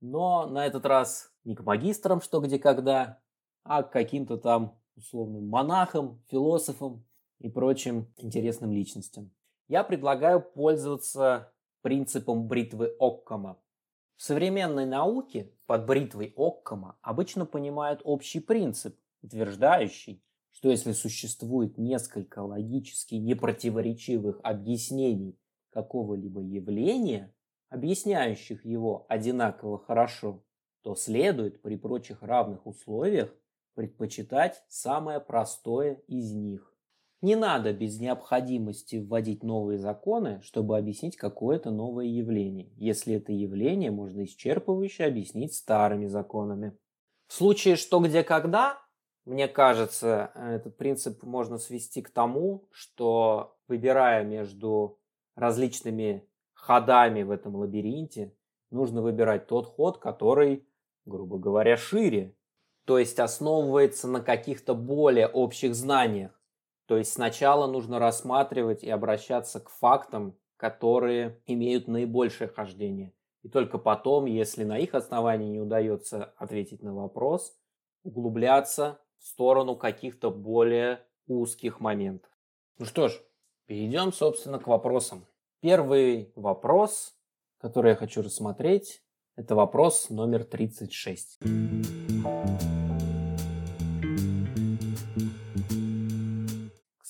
Но 0.00 0.46
на 0.46 0.66
этот 0.66 0.86
раз 0.86 1.32
не 1.44 1.54
к 1.54 1.62
магистрам, 1.62 2.20
что 2.20 2.40
где 2.40 2.58
когда, 2.58 3.20
а 3.64 3.82
к 3.82 3.90
каким-то 3.90 4.38
там 4.38 4.78
условным 4.96 5.48
монахам, 5.48 6.22
философам 6.28 7.04
и 7.38 7.48
прочим 7.48 8.12
интересным 8.16 8.70
личностям. 8.72 9.30
Я 9.68 9.84
предлагаю 9.84 10.40
пользоваться 10.40 11.52
принципом 11.82 12.46
бритвы 12.46 12.94
Оккама. 12.98 13.58
В 14.16 14.22
современной 14.22 14.84
науке 14.84 15.52
под 15.66 15.86
бритвой 15.86 16.34
Оккама 16.36 16.98
обычно 17.00 17.46
понимают 17.46 18.00
общий 18.04 18.40
принцип, 18.40 18.96
утверждающий, 19.22 20.22
что 20.50 20.70
если 20.70 20.92
существует 20.92 21.78
несколько 21.78 22.40
логически 22.40 23.14
непротиворечивых 23.14 24.40
объяснений 24.42 25.38
какого-либо 25.70 26.42
явления, 26.42 27.34
объясняющих 27.68 28.64
его 28.64 29.06
одинаково 29.08 29.78
хорошо, 29.78 30.44
то 30.82 30.94
следует 30.94 31.62
при 31.62 31.76
прочих 31.76 32.22
равных 32.22 32.66
условиях 32.66 33.34
предпочитать 33.74 34.62
самое 34.68 35.20
простое 35.20 36.02
из 36.06 36.32
них. 36.32 36.74
Не 37.22 37.36
надо 37.36 37.74
без 37.74 38.00
необходимости 38.00 38.96
вводить 38.96 39.42
новые 39.42 39.78
законы, 39.78 40.40
чтобы 40.42 40.78
объяснить 40.78 41.16
какое-то 41.16 41.70
новое 41.70 42.06
явление, 42.06 42.72
если 42.76 43.14
это 43.14 43.30
явление 43.32 43.90
можно 43.90 44.24
исчерпывающе 44.24 45.04
объяснить 45.04 45.54
старыми 45.54 46.06
законами. 46.06 46.76
В 47.26 47.34
случае 47.34 47.76
«что, 47.76 48.00
где, 48.00 48.22
когда» 48.22 48.78
Мне 49.30 49.46
кажется, 49.46 50.32
этот 50.34 50.76
принцип 50.76 51.22
можно 51.22 51.56
свести 51.56 52.02
к 52.02 52.10
тому, 52.10 52.66
что 52.72 53.56
выбирая 53.68 54.24
между 54.24 54.98
различными 55.36 56.28
ходами 56.52 57.22
в 57.22 57.30
этом 57.30 57.54
лабиринте, 57.54 58.34
нужно 58.72 59.02
выбирать 59.02 59.46
тот 59.46 59.66
ход, 59.66 59.98
который, 59.98 60.66
грубо 61.04 61.38
говоря, 61.38 61.76
шире, 61.76 62.34
то 62.86 62.98
есть 62.98 63.20
основывается 63.20 64.08
на 64.08 64.20
каких-то 64.20 64.74
более 64.74 65.28
общих 65.28 65.76
знаниях. 65.76 66.32
То 66.86 66.96
есть 66.96 67.12
сначала 67.12 67.68
нужно 67.68 68.00
рассматривать 68.00 68.82
и 68.82 68.90
обращаться 68.90 69.60
к 69.60 69.70
фактам, 69.70 70.36
которые 70.56 71.40
имеют 71.46 71.86
наибольшее 71.86 72.48
хождение. 72.48 73.14
И 73.44 73.48
только 73.48 73.78
потом, 73.78 74.24
если 74.24 74.64
на 74.64 74.76
их 74.76 74.92
основании 74.92 75.52
не 75.52 75.60
удается 75.60 76.34
ответить 76.36 76.82
на 76.82 76.92
вопрос, 76.92 77.56
углубляться 78.02 78.98
в 79.20 79.26
сторону 79.26 79.76
каких-то 79.76 80.30
более 80.30 81.06
узких 81.28 81.78
моментов. 81.78 82.32
Ну 82.78 82.86
что 82.86 83.08
ж, 83.08 83.20
перейдем, 83.66 84.12
собственно, 84.12 84.58
к 84.58 84.66
вопросам. 84.66 85.26
Первый 85.60 86.32
вопрос, 86.34 87.16
который 87.58 87.90
я 87.90 87.96
хочу 87.96 88.22
рассмотреть, 88.22 89.02
это 89.36 89.54
вопрос 89.54 90.10
номер 90.10 90.44
36. 90.44 91.38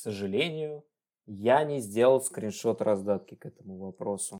сожалению, 0.00 0.84
я 1.26 1.64
не 1.64 1.80
сделал 1.80 2.20
скриншот 2.20 2.82
раздатки 2.82 3.36
к 3.36 3.46
этому 3.46 3.78
вопросу. 3.78 4.38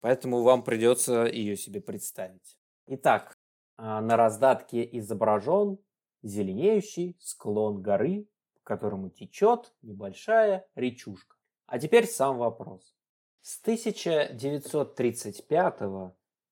Поэтому 0.00 0.42
вам 0.42 0.62
придется 0.62 1.24
ее 1.24 1.56
себе 1.56 1.80
представить. 1.80 2.58
Итак, 2.86 3.34
а, 3.76 4.00
на 4.00 4.16
раздатке 4.16 4.86
изображен 4.98 5.78
зеленеющий 6.24 7.16
склон 7.20 7.80
горы, 7.80 8.26
по 8.54 8.60
которому 8.64 9.10
течет 9.10 9.72
небольшая 9.82 10.66
речушка. 10.74 11.36
А 11.66 11.78
теперь 11.78 12.08
сам 12.08 12.38
вопрос. 12.38 12.92
С 13.40 13.60
1935 13.60 15.78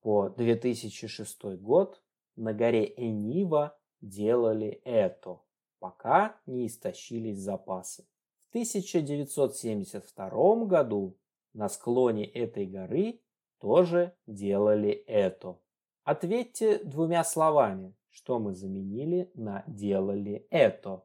по 0.03 0.29
2006 0.29 1.45
год 1.61 2.01
на 2.37 2.53
горе 2.53 2.95
Энива 2.97 3.77
делали 4.01 4.81
это, 4.85 5.41
пока 5.81 6.41
не 6.47 6.69
истощились 6.69 7.39
запасы. 7.39 8.07
1972 8.53 10.67
году 10.67 11.17
на 11.55 11.71
склоне 11.71 12.27
этой 12.27 12.67
горы 12.67 13.23
тоже 13.59 14.15
делали 14.27 14.91
это. 14.91 15.59
Ответьте 16.05 16.79
двумя 16.85 17.25
словами, 17.25 17.95
что 18.13 18.39
мы 18.39 18.55
заменили 18.55 19.31
на 19.35 19.65
делали 19.67 20.47
это. 20.51 21.03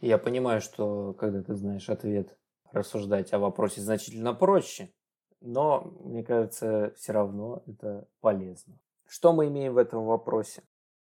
Я 0.00 0.18
понимаю, 0.18 0.60
что 0.60 1.12
когда 1.14 1.42
ты 1.42 1.54
знаешь 1.54 1.90
ответ, 1.90 2.38
рассуждать 2.72 3.32
о 3.32 3.38
вопросе 3.38 3.80
значительно 3.80 4.32
проще, 4.34 4.92
но 5.40 5.92
мне 6.00 6.22
кажется, 6.22 6.92
все 6.96 7.12
равно 7.12 7.62
это 7.66 8.08
полезно. 8.20 8.78
Что 9.06 9.32
мы 9.32 9.48
имеем 9.48 9.74
в 9.74 9.78
этом 9.78 10.04
вопросе? 10.04 10.62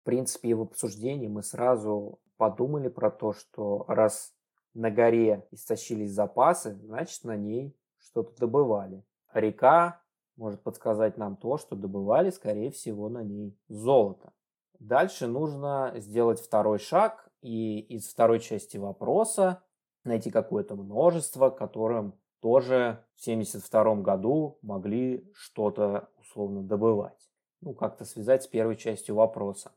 В 0.03 0.05
принципе, 0.05 0.55
в 0.55 0.63
обсуждении 0.63 1.29
мы 1.29 1.43
сразу 1.43 2.21
подумали 2.37 2.89
про 2.89 3.11
то, 3.11 3.33
что 3.33 3.85
раз 3.89 4.35
на 4.75 4.91
горе 4.91 5.47
истощились 5.51 6.13
запасы, 6.13 6.79
значит 6.83 7.25
на 7.25 7.37
ней 7.37 7.77
что-то 7.99 8.39
добывали. 8.39 9.05
Река 9.33 10.03
может 10.37 10.63
подсказать 10.63 11.17
нам 11.17 11.37
то, 11.37 11.57
что 11.57 11.75
добывали, 11.75 12.31
скорее 12.31 12.71
всего, 12.71 13.09
на 13.09 13.23
ней 13.23 13.59
золото. 13.69 14.33
Дальше 14.79 15.27
нужно 15.27 15.93
сделать 15.97 16.41
второй 16.41 16.79
шаг 16.79 17.29
и 17.41 17.81
из 17.81 18.09
второй 18.09 18.41
части 18.41 18.77
вопроса 18.77 19.63
найти 20.05 20.31
какое-то 20.31 20.77
множество, 20.77 21.51
которым 21.51 22.19
тоже 22.41 23.05
в 23.17 23.23
1972 23.23 24.03
году 24.03 24.59
могли 24.63 25.31
что-то 25.35 26.09
условно 26.19 26.63
добывать. 26.63 27.31
Ну, 27.61 27.75
как-то 27.75 28.05
связать 28.05 28.45
с 28.45 28.47
первой 28.47 28.77
частью 28.77 29.17
вопроса. 29.17 29.73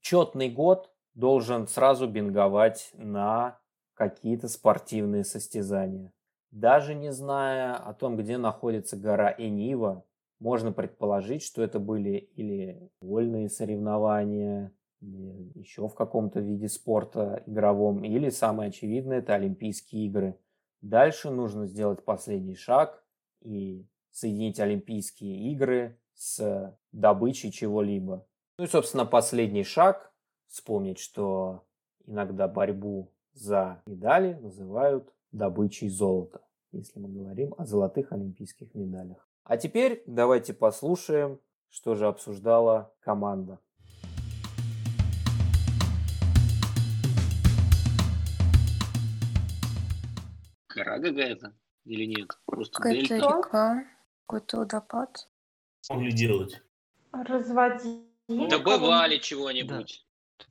Четный 0.00 0.50
год 0.50 0.92
должен 1.14 1.66
сразу 1.66 2.06
бинговать 2.06 2.90
на 2.94 3.58
какие-то 3.94 4.48
спортивные 4.48 5.24
состязания. 5.24 6.12
Даже 6.50 6.94
не 6.94 7.12
зная 7.12 7.74
о 7.74 7.94
том, 7.94 8.16
где 8.16 8.36
находится 8.36 8.96
гора 8.96 9.34
Энива, 9.36 10.04
можно 10.42 10.72
предположить, 10.72 11.42
что 11.42 11.62
это 11.62 11.78
были 11.78 12.28
или 12.34 12.90
вольные 13.00 13.48
соревнования, 13.48 14.72
или 15.00 15.52
еще 15.54 15.86
в 15.86 15.94
каком-то 15.94 16.40
виде 16.40 16.68
спорта 16.68 17.44
игровом, 17.46 18.04
или 18.04 18.28
самое 18.28 18.70
очевидное– 18.70 19.18
это 19.20 19.34
Олимпийские 19.34 20.06
игры. 20.06 20.36
Дальше 20.80 21.30
нужно 21.30 21.66
сделать 21.66 22.04
последний 22.04 22.56
шаг 22.56 23.04
и 23.40 23.86
соединить 24.10 24.58
Олимпийские 24.58 25.52
игры 25.52 25.96
с 26.14 26.76
добычей 26.90 27.52
чего-либо. 27.52 28.26
Ну 28.58 28.64
и, 28.64 28.68
собственно, 28.68 29.06
последний 29.06 29.64
шаг– 29.64 30.12
вспомнить, 30.48 30.98
что 30.98 31.64
иногда 32.04 32.48
борьбу 32.48 33.12
за 33.32 33.80
медали 33.86 34.34
называют 34.34 35.08
добычей 35.30 35.88
золота, 35.88 36.40
если 36.72 36.98
мы 36.98 37.08
говорим 37.08 37.54
о 37.56 37.64
золотых 37.64 38.12
олимпийских 38.12 38.74
медалях. 38.74 39.31
А 39.44 39.56
теперь 39.56 40.04
давайте 40.06 40.54
послушаем, 40.54 41.40
что 41.68 41.96
же 41.96 42.06
обсуждала 42.06 42.94
команда. 43.00 43.58
Гора 50.68 51.00
какая-то 51.00 51.54
или 51.84 52.04
нет? 52.04 52.38
Просто 52.46 52.76
Какая-то 52.76 53.16
река, 53.16 53.84
какой-то 54.26 54.58
водопад. 54.58 55.28
Могли 55.90 56.12
делать. 56.12 56.62
Разводили. 57.12 58.06
Добывали 58.28 59.18
чего-нибудь. 59.18 60.06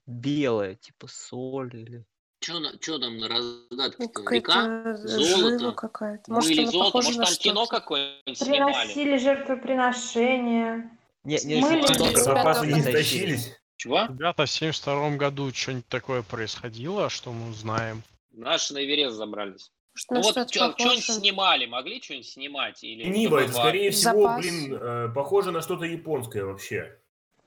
Белое, 0.05 0.75
типа 0.75 1.07
соль 1.07 1.75
или... 1.75 2.05
Чё 2.41 2.97
там 2.97 3.17
на 3.19 3.27
раздатке? 3.27 4.09
Ну, 4.15 4.29
Река? 4.31 4.97
Золото? 4.97 5.71
какая-то. 5.73 6.31
Может, 6.31 6.57
она 6.57 6.71
золото, 6.71 6.97
может 6.97 7.15
там 7.23 7.35
кино 7.35 7.65
какое-нибудь 7.67 8.37
снимали. 8.37 8.73
Приносили 8.73 9.17
жертвоприношения. 9.17 10.89
Не, 11.23 11.37
не, 11.45 11.61
Мыли. 11.61 11.81
что- 11.83 12.17
Запасы 12.17 12.65
не 12.65 12.79
Истощились. 12.79 13.55
Чего? 13.77 14.05
Ребята, 14.09 14.45
в 14.45 14.49
72 14.49 15.17
году 15.17 15.51
что-нибудь 15.53 15.87
такое 15.87 16.23
происходило, 16.23 17.09
что 17.09 17.31
мы 17.31 17.53
знаем. 17.53 18.01
Наши 18.31 18.73
на 18.73 18.83
Эверест 18.83 19.15
забрались. 19.17 19.71
Может, 20.09 20.09
Ну 20.09 20.21
вот 20.41 20.49
что-то 20.51 20.79
что-нибудь 20.79 21.03
снимали, 21.05 21.65
могли 21.67 22.01
что-нибудь 22.01 22.27
снимать? 22.27 22.83
Или 22.83 23.03
Нива, 23.03 23.39
это, 23.39 23.53
скорее 23.53 23.91
всего, 23.91 24.21
Запас. 24.23 24.39
блин, 24.41 24.79
э, 24.81 25.09
похоже 25.13 25.51
на 25.51 25.61
что-то 25.61 25.85
японское 25.85 26.43
вообще. 26.43 26.97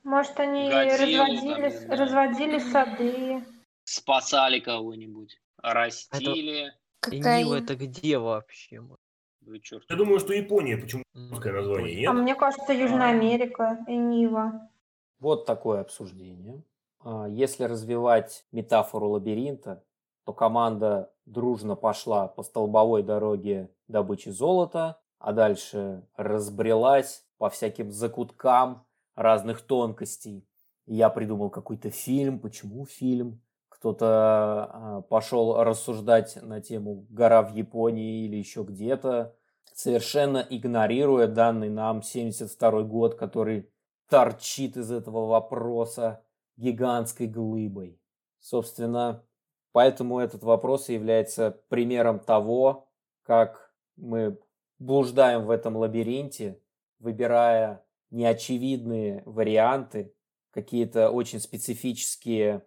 Может, 0.03 0.39
они 0.39 0.69
Годзиллу 0.69 1.17
там, 1.17 1.35
разводили, 1.35 1.69
знаю. 1.69 1.99
разводили 1.99 2.59
сады. 2.59 3.43
Спасали 3.85 4.59
кого-нибудь, 4.59 5.39
растили. 5.61 6.73
Кокаин. 6.99 7.53
это 7.53 7.75
где 7.75 8.17
вообще? 8.17 8.81
Вы 9.41 9.59
чёрт. 9.59 9.85
Я 9.89 9.95
думаю, 9.95 10.19
что 10.19 10.33
Япония, 10.33 10.75
почему 10.75 11.03
японское 11.13 11.53
название, 11.53 12.09
А 12.09 12.13
нет? 12.13 12.21
мне 12.23 12.35
кажется, 12.35 12.73
Южная 12.73 13.09
Америка 13.11 13.77
и 13.87 13.95
Нива. 13.95 14.69
Вот 15.19 15.45
такое 15.45 15.81
обсуждение. 15.81 16.63
А, 16.99 17.27
Если 17.29 17.63
развивать 17.65 18.43
метафору 18.51 19.09
лабиринта, 19.09 19.83
то 20.25 20.33
команда 20.33 21.13
дружно 21.27 21.75
пошла 21.75 22.27
по 22.27 22.41
столбовой 22.41 23.03
дороге 23.03 23.69
добычи 23.87 24.29
золота, 24.29 24.99
а 25.19 25.31
дальше 25.31 26.07
разбрелась 26.15 27.23
по 27.37 27.51
всяким 27.51 27.91
закуткам 27.91 28.83
разных 29.13 29.61
тонкостей. 29.61 30.47
Я 30.87 31.09
придумал 31.09 31.51
какой-то 31.51 31.91
фильм. 31.91 32.39
Почему 32.39 32.87
фильм? 32.87 33.41
Кто-то 33.85 34.07
а, 34.07 35.01
пошел 35.09 35.63
рассуждать 35.63 36.41
на 36.41 36.59
тему 36.59 37.05
«Гора 37.11 37.43
в 37.43 37.53
Японии» 37.53 38.25
или 38.25 38.35
еще 38.35 38.63
где-то, 38.63 39.35
совершенно 39.75 40.43
игнорируя 40.49 41.27
данный 41.27 41.69
нам 41.69 42.01
72 42.01 42.81
год, 42.81 43.13
который 43.13 43.69
торчит 44.09 44.75
из 44.75 44.91
этого 44.91 45.27
вопроса 45.27 46.23
гигантской 46.57 47.27
глыбой. 47.27 48.01
Собственно, 48.39 49.23
поэтому 49.71 50.17
этот 50.17 50.41
вопрос 50.41 50.89
является 50.89 51.51
примером 51.69 52.17
того, 52.17 52.89
как 53.21 53.71
мы 53.97 54.39
блуждаем 54.79 55.45
в 55.45 55.51
этом 55.51 55.77
лабиринте, 55.77 56.59
выбирая 56.97 57.85
неочевидные 58.09 59.21
варианты, 59.27 60.11
какие-то 60.49 61.11
очень 61.11 61.39
специфические 61.39 62.63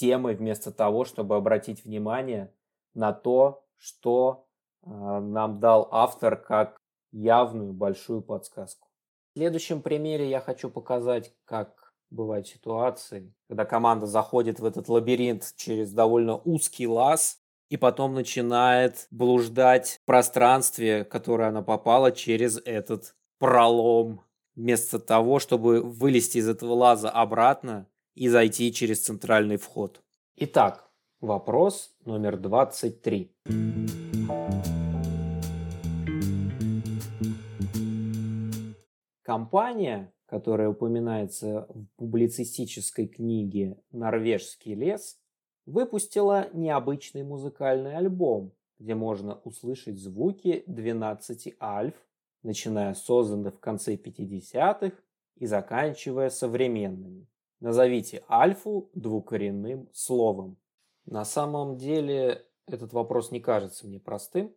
темы, 0.00 0.34
вместо 0.34 0.72
того, 0.72 1.04
чтобы 1.04 1.36
обратить 1.36 1.84
внимание 1.84 2.50
на 2.94 3.12
то, 3.12 3.66
что 3.76 4.46
э, 4.82 4.88
нам 4.88 5.60
дал 5.60 5.88
автор 5.90 6.36
как 6.36 6.80
явную 7.12 7.74
большую 7.74 8.22
подсказку. 8.22 8.88
В 9.34 9.38
следующем 9.38 9.82
примере 9.82 10.30
я 10.30 10.40
хочу 10.40 10.70
показать, 10.70 11.34
как 11.44 11.92
бывают 12.08 12.48
ситуации, 12.48 13.34
когда 13.46 13.66
команда 13.66 14.06
заходит 14.06 14.58
в 14.58 14.64
этот 14.64 14.88
лабиринт 14.88 15.52
через 15.56 15.92
довольно 15.92 16.36
узкий 16.36 16.88
лаз 16.88 17.38
и 17.68 17.76
потом 17.76 18.14
начинает 18.14 19.06
блуждать 19.10 20.00
в 20.02 20.06
пространстве, 20.06 21.04
которое 21.04 21.50
она 21.50 21.62
попала 21.62 22.10
через 22.10 22.58
этот 22.64 23.14
пролом, 23.38 24.22
вместо 24.56 24.98
того, 24.98 25.38
чтобы 25.38 25.82
вылезти 25.82 26.38
из 26.38 26.48
этого 26.48 26.72
лаза 26.72 27.10
обратно 27.10 27.86
и 28.14 28.28
зайти 28.28 28.72
через 28.72 29.02
центральный 29.02 29.56
вход. 29.56 30.02
Итак, 30.36 30.90
вопрос 31.20 31.94
номер 32.04 32.36
23. 32.36 33.32
Компания, 39.22 40.12
которая 40.26 40.68
упоминается 40.70 41.66
в 41.68 41.86
публицистической 41.96 43.06
книге 43.06 43.80
«Норвежский 43.92 44.74
лес», 44.74 45.18
выпустила 45.66 46.48
необычный 46.52 47.22
музыкальный 47.22 47.96
альбом, 47.96 48.52
где 48.78 48.94
можно 48.94 49.36
услышать 49.44 49.98
звуки 49.98 50.64
12 50.66 51.54
альф, 51.60 51.94
начиная 52.42 52.94
с 52.94 53.04
созданных 53.04 53.54
в 53.54 53.60
конце 53.60 53.94
50-х 53.94 54.96
и 55.36 55.46
заканчивая 55.46 56.30
современными. 56.30 57.28
Назовите 57.60 58.24
альфу 58.30 58.90
двукоренным 58.94 59.88
словом. 59.92 60.56
На 61.04 61.24
самом 61.24 61.76
деле 61.76 62.46
этот 62.66 62.92
вопрос 62.92 63.30
не 63.30 63.40
кажется 63.40 63.86
мне 63.86 64.00
простым, 64.00 64.54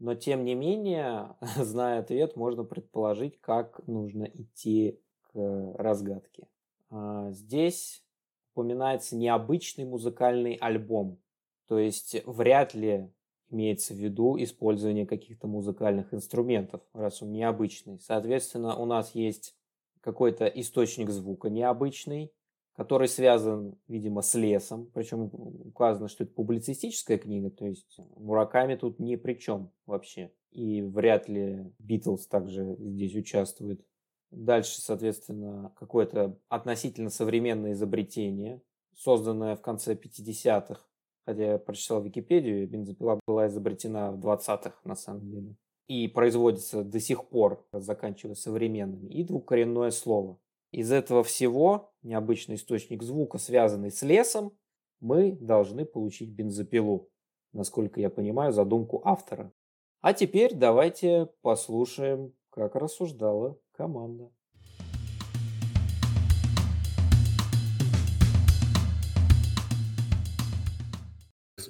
но 0.00 0.14
тем 0.14 0.44
не 0.44 0.54
менее, 0.54 1.36
зная 1.56 2.00
ответ, 2.00 2.34
можно 2.34 2.64
предположить, 2.64 3.40
как 3.40 3.86
нужно 3.86 4.24
идти 4.24 5.00
к 5.32 5.74
разгадке. 5.78 6.48
А, 6.90 7.30
здесь 7.30 8.04
упоминается 8.52 9.16
необычный 9.16 9.84
музыкальный 9.84 10.54
альбом, 10.54 11.20
то 11.68 11.78
есть 11.78 12.20
вряд 12.26 12.74
ли 12.74 13.12
имеется 13.48 13.94
в 13.94 13.98
виду 13.98 14.36
использование 14.42 15.06
каких-то 15.06 15.46
музыкальных 15.46 16.12
инструментов, 16.12 16.80
раз 16.94 17.22
он 17.22 17.30
необычный. 17.32 18.00
Соответственно, 18.00 18.76
у 18.76 18.86
нас 18.86 19.14
есть 19.14 19.56
какой-то 20.00 20.46
источник 20.46 21.10
звука 21.10 21.50
необычный, 21.50 22.32
который 22.80 23.08
связан, 23.08 23.76
видимо, 23.88 24.22
с 24.22 24.34
лесом, 24.34 24.90
причем 24.94 25.24
указано, 25.66 26.08
что 26.08 26.24
это 26.24 26.32
публицистическая 26.32 27.18
книга, 27.18 27.50
то 27.50 27.66
есть 27.66 28.00
Мураками 28.16 28.74
тут 28.74 28.98
ни 28.98 29.16
при 29.16 29.34
чем 29.34 29.70
вообще. 29.84 30.32
И 30.50 30.80
вряд 30.80 31.28
ли 31.28 31.70
Битлз 31.78 32.26
также 32.26 32.76
здесь 32.78 33.14
участвует. 33.14 33.84
Дальше, 34.30 34.80
соответственно, 34.80 35.74
какое-то 35.76 36.38
относительно 36.48 37.10
современное 37.10 37.72
изобретение, 37.72 38.62
созданное 38.96 39.56
в 39.56 39.60
конце 39.60 39.92
50-х, 39.92 40.80
хотя 41.26 41.52
я 41.52 41.58
прочитал 41.58 42.02
Википедию, 42.02 42.66
бензопила 42.66 43.20
была 43.26 43.48
изобретена 43.48 44.10
в 44.10 44.20
20-х 44.20 44.72
на 44.84 44.94
самом 44.94 45.30
деле. 45.30 45.54
И 45.86 46.08
производится 46.08 46.82
до 46.82 46.98
сих 46.98 47.28
пор, 47.28 47.62
заканчивая 47.74 48.36
современными. 48.36 49.10
И 49.10 49.22
двукоренное 49.22 49.90
слово. 49.90 50.38
Из 50.72 50.90
этого 50.92 51.22
всего 51.24 51.89
необычный 52.02 52.56
источник 52.56 53.02
звука, 53.02 53.38
связанный 53.38 53.90
с 53.90 54.02
лесом, 54.02 54.52
мы 55.00 55.32
должны 55.32 55.84
получить 55.84 56.30
бензопилу. 56.30 57.08
Насколько 57.52 58.00
я 58.00 58.10
понимаю, 58.10 58.52
задумку 58.52 59.02
автора. 59.04 59.52
А 60.00 60.12
теперь 60.12 60.54
давайте 60.54 61.28
послушаем, 61.42 62.32
как 62.50 62.74
рассуждала 62.74 63.58
команда. 63.72 64.30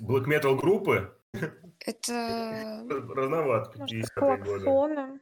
Black 0.02 0.26
Metal 0.26 0.56
группы? 0.56 1.16
Это... 1.86 2.84
Разновато, 3.14 3.78
Может, 3.78 3.98
50-е 4.18 4.64
годы. 4.64 5.20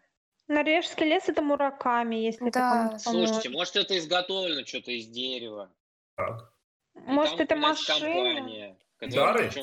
Норвежский 0.49 1.07
лес 1.07 1.29
это 1.29 1.43
мураками, 1.43 2.17
если 2.17 2.51
Да. 2.51 2.87
это 2.95 2.99
Слушайте, 2.99 3.51
может 3.51 3.77
это 3.77 3.97
изготовлено 3.99 4.65
что-то 4.65 4.91
из 4.93 5.07
дерева. 5.07 5.71
Так. 6.17 6.51
И 6.95 7.01
Может, 7.11 7.37
там 7.37 7.45
это 7.45 7.57
машина? 7.57 8.79
Гитары? 9.01 9.51
причем- 9.51 9.63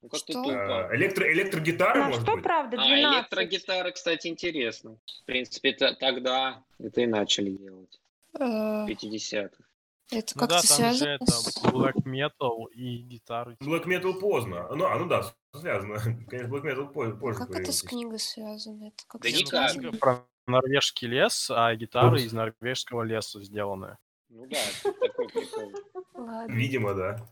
Ну 0.00 0.08
как-то 0.08 0.32
Что? 0.32 0.44
тупо. 0.44 0.88
А, 0.90 0.94
электро, 0.96 1.32
электрогитары, 1.32 2.04
может 2.04 2.22
что, 2.22 2.34
быть? 2.34 2.44
правда, 2.44 2.76
А, 2.80 2.86
12? 2.86 3.18
электрогитара, 3.18 3.90
кстати, 3.90 4.28
интересно. 4.28 4.96
В 5.22 5.24
принципе, 5.24 5.72
т- 5.72 5.96
тогда 5.96 6.62
это 6.78 7.00
и 7.00 7.06
начали 7.06 7.50
делать. 7.50 7.98
э, 8.38 8.44
В 8.44 8.86
50-х. 8.86 9.64
Это 10.10 10.32
Ну 10.36 10.40
как-то 10.40 10.54
да, 10.56 10.60
там 10.60 10.62
же 10.62 10.66
связано 10.74 11.08
это 11.10 11.26
с... 11.26 11.62
black 11.64 11.94
metal 12.04 12.70
и 12.72 12.96
гитары. 12.98 13.56
Black 13.62 13.84
Metal 13.84 14.18
поздно. 14.18 14.66
Ну, 14.74 14.86
а, 14.86 14.98
ну 14.98 15.06
да, 15.06 15.34
связано. 15.54 15.96
Конечно, 16.28 16.54
Black 16.54 16.64
Metal 16.64 16.92
позже, 16.92 17.38
Как 17.38 17.50
это 17.50 17.72
с 17.72 17.82
появился. 17.82 17.86
книгой 17.88 18.18
связано? 18.18 18.84
Это 18.88 19.04
как 19.06 19.20
Да 19.22 19.28
это 19.28 19.38
никак. 19.38 19.48
связано? 19.50 19.82
Книга 19.82 19.98
про 19.98 20.26
норвежский 20.46 21.08
лес, 21.08 21.50
а 21.50 21.74
гитары 21.74 22.22
из 22.22 22.32
норвежского 22.32 23.02
леса 23.02 23.42
сделаны. 23.42 23.98
Ну 24.30 24.46
да, 24.46 24.58
такой 24.82 25.28
прикол. 25.28 25.72
Ладно. 26.14 26.52
Видимо, 26.54 26.94
да. 26.94 27.26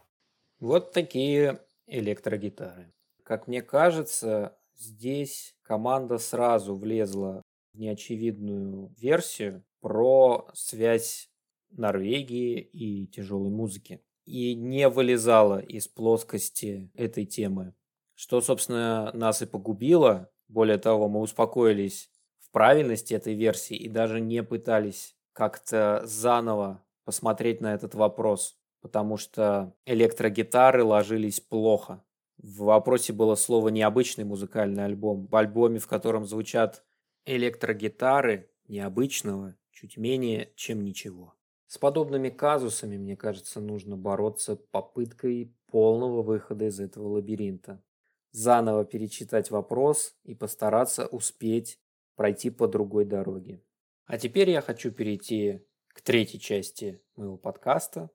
Вот 0.60 0.92
такие 0.92 1.60
электрогитары. 1.86 2.92
Как 3.22 3.46
мне 3.48 3.62
кажется, 3.62 4.58
здесь 4.74 5.56
команда 5.62 6.18
сразу 6.18 6.74
влезла 6.76 7.42
в 7.72 7.78
неочевидную 7.78 8.94
версию 8.98 9.64
про 9.80 10.48
связь 10.54 11.30
Норвегии 11.70 12.60
и 12.60 13.06
тяжелой 13.06 13.50
музыки. 13.50 14.02
И 14.24 14.54
не 14.54 14.88
вылезала 14.88 15.60
из 15.60 15.88
плоскости 15.88 16.90
этой 16.94 17.26
темы. 17.26 17.74
Что, 18.14 18.40
собственно, 18.40 19.10
нас 19.12 19.42
и 19.42 19.46
погубило. 19.46 20.30
Более 20.48 20.78
того, 20.78 21.08
мы 21.08 21.20
успокоились 21.20 22.10
в 22.38 22.50
правильности 22.50 23.14
этой 23.14 23.34
версии 23.34 23.76
и 23.76 23.88
даже 23.88 24.20
не 24.20 24.42
пытались 24.42 25.16
как-то 25.32 26.02
заново 26.04 26.84
посмотреть 27.04 27.60
на 27.60 27.74
этот 27.74 27.94
вопрос, 27.94 28.58
потому 28.80 29.16
что 29.16 29.74
электрогитары 29.84 30.82
ложились 30.82 31.40
плохо. 31.40 32.04
В 32.38 32.64
вопросе 32.64 33.12
было 33.12 33.34
слово 33.34 33.68
«необычный 33.68 34.24
музыкальный 34.24 34.84
альбом». 34.84 35.26
В 35.26 35.36
альбоме, 35.36 35.78
в 35.78 35.86
котором 35.86 36.26
звучат 36.26 36.84
электрогитары, 37.26 38.50
необычного 38.66 39.56
чуть 39.70 39.96
менее, 39.96 40.52
чем 40.56 40.82
ничего. 40.82 41.35
С 41.66 41.78
подобными 41.78 42.28
казусами, 42.28 42.96
мне 42.96 43.16
кажется, 43.16 43.60
нужно 43.60 43.96
бороться 43.96 44.56
попыткой 44.56 45.56
полного 45.66 46.22
выхода 46.22 46.66
из 46.66 46.78
этого 46.78 47.08
лабиринта. 47.08 47.82
Заново 48.30 48.84
перечитать 48.84 49.50
вопрос 49.50 50.14
и 50.22 50.34
постараться 50.34 51.06
успеть 51.06 51.80
пройти 52.14 52.50
по 52.50 52.68
другой 52.68 53.04
дороге. 53.04 53.64
А 54.06 54.18
теперь 54.18 54.50
я 54.50 54.60
хочу 54.60 54.92
перейти 54.92 55.66
к 55.88 56.02
третьей 56.02 56.38
части 56.38 57.02
моего 57.16 57.36
подкаста. 57.36 58.10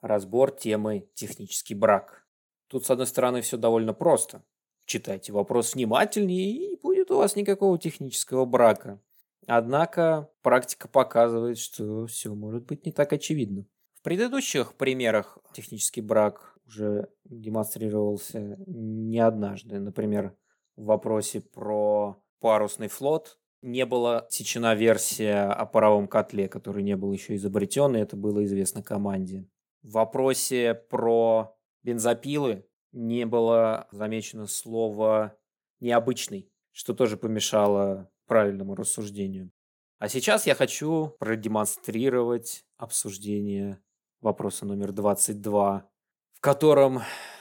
Разбор 0.00 0.50
темы 0.50 1.08
«Технический 1.14 1.74
брак». 1.74 2.26
Тут, 2.68 2.86
с 2.86 2.90
одной 2.90 3.06
стороны, 3.06 3.40
все 3.40 3.56
довольно 3.56 3.94
просто. 3.94 4.44
Читайте 4.84 5.32
вопрос 5.32 5.74
внимательнее, 5.74 6.50
и 6.50 6.68
не 6.70 6.76
будет 6.76 7.10
у 7.10 7.16
вас 7.16 7.36
никакого 7.36 7.78
технического 7.78 8.44
брака. 8.44 9.00
Однако 9.46 10.30
практика 10.42 10.88
показывает, 10.88 11.58
что 11.58 12.06
все 12.06 12.34
может 12.34 12.64
быть 12.66 12.84
не 12.84 12.92
так 12.92 13.12
очевидно. 13.12 13.64
В 13.94 14.02
предыдущих 14.02 14.74
примерах 14.74 15.38
технический 15.52 16.00
брак 16.00 16.56
уже 16.66 17.08
демонстрировался 17.24 18.58
не 18.66 19.18
однажды. 19.18 19.78
Например, 19.78 20.36
в 20.76 20.84
вопросе 20.86 21.40
про 21.40 22.22
парусный 22.40 22.88
флот 22.88 23.38
не 23.62 23.86
была 23.86 24.20
отсечена 24.20 24.74
версия 24.74 25.50
о 25.50 25.64
паровом 25.66 26.08
котле, 26.08 26.48
который 26.48 26.82
не 26.82 26.96
был 26.96 27.12
еще 27.12 27.34
изобретен, 27.36 27.96
и 27.96 28.00
это 28.00 28.16
было 28.16 28.44
известно 28.44 28.82
команде. 28.82 29.48
В 29.82 29.92
вопросе 29.92 30.74
про 30.74 31.56
бензопилы 31.82 32.66
не 32.92 33.24
было 33.26 33.88
замечено 33.90 34.46
слово 34.46 35.36
«необычный», 35.80 36.50
что 36.72 36.94
тоже 36.94 37.16
помешало 37.16 38.10
правильному 38.26 38.74
рассуждению. 38.74 39.50
А 39.98 40.08
сейчас 40.08 40.46
я 40.46 40.54
хочу 40.54 41.16
продемонстрировать 41.18 42.64
обсуждение 42.76 43.80
вопроса 44.20 44.66
номер 44.66 44.92
22, 44.92 45.88
в 46.32 46.40
котором 46.40 47.00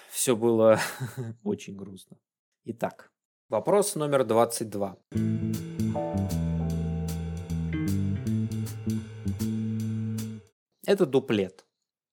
все 0.10 0.36
было 0.36 0.80
очень 1.43 1.76
грустно. 1.76 2.17
Итак, 2.63 3.12
вопрос 3.50 3.95
номер 3.95 4.24
22. 4.24 4.98
Это 10.86 11.06
дуплет. 11.06 11.65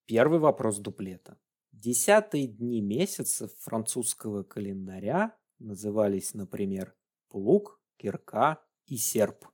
Первый 0.07 0.39
вопрос 0.39 0.79
дуплета. 0.79 1.39
Десятые 1.73 2.47
дни 2.47 2.81
месяцев 2.81 3.53
французского 3.59 4.43
календаря 4.43 5.37
назывались, 5.59 6.33
например, 6.35 6.95
плуг, 7.29 7.82
кирка 8.03 8.61
и 8.87 8.97
серп. 8.97 9.47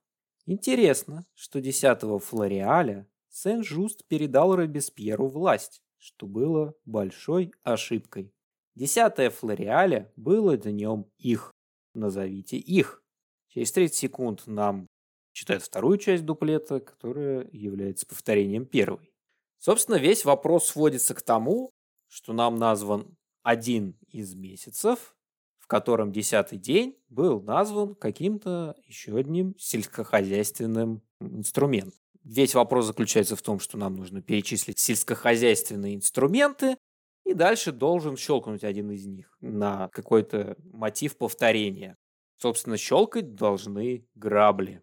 Интересно, 0.46 1.26
что 1.34 1.60
10 1.60 2.22
Флориаля 2.22 3.06
Сен-Жуст 3.28 4.06
передал 4.08 4.56
Робеспьеру 4.56 5.28
власть, 5.28 5.82
что 5.98 6.26
было 6.26 6.74
большой 6.86 7.52
ошибкой. 7.62 8.32
10 8.74 9.32
Флориаля 9.34 10.10
было 10.16 10.56
днем 10.56 11.10
их. 11.18 11.52
Назовите 11.94 12.56
их. 12.56 13.02
Через 13.48 13.72
30 13.72 13.94
секунд 13.94 14.46
нам 14.46 14.86
читают 15.32 15.62
вторую 15.62 15.98
часть 15.98 16.24
дуплета, 16.24 16.80
которая 16.80 17.48
является 17.52 18.06
повторением 18.06 18.64
первой. 18.64 19.12
Собственно, 19.58 19.96
весь 19.96 20.24
вопрос 20.24 20.68
сводится 20.68 21.14
к 21.14 21.22
тому, 21.22 21.70
что 22.06 22.32
нам 22.32 22.56
назван 22.56 23.16
один 23.42 23.98
из 24.08 24.34
месяцев, 24.34 25.17
котором 25.68 26.10
десятый 26.10 26.58
день 26.58 26.96
был 27.08 27.40
назван 27.40 27.94
каким-то 27.94 28.74
еще 28.86 29.16
одним 29.16 29.54
сельскохозяйственным 29.58 31.02
инструментом. 31.20 32.00
Весь 32.24 32.54
вопрос 32.54 32.86
заключается 32.86 33.36
в 33.36 33.42
том, 33.42 33.60
что 33.60 33.78
нам 33.78 33.94
нужно 33.94 34.20
перечислить 34.20 34.78
сельскохозяйственные 34.78 35.94
инструменты, 35.94 36.76
и 37.24 37.34
дальше 37.34 37.72
должен 37.72 38.16
щелкнуть 38.16 38.64
один 38.64 38.90
из 38.90 39.06
них 39.06 39.36
на 39.40 39.88
какой-то 39.88 40.56
мотив 40.72 41.16
повторения. 41.16 41.96
Собственно, 42.38 42.76
щелкать 42.76 43.34
должны 43.34 44.06
грабли. 44.14 44.82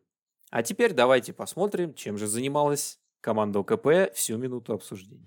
А 0.52 0.62
теперь 0.62 0.94
давайте 0.94 1.34
посмотрим, 1.34 1.94
чем 1.94 2.18
же 2.18 2.28
занималась 2.28 3.00
команда 3.22 3.60
ОКП 3.60 4.14
всю 4.14 4.38
минуту 4.38 4.74
обсуждения. 4.74 5.26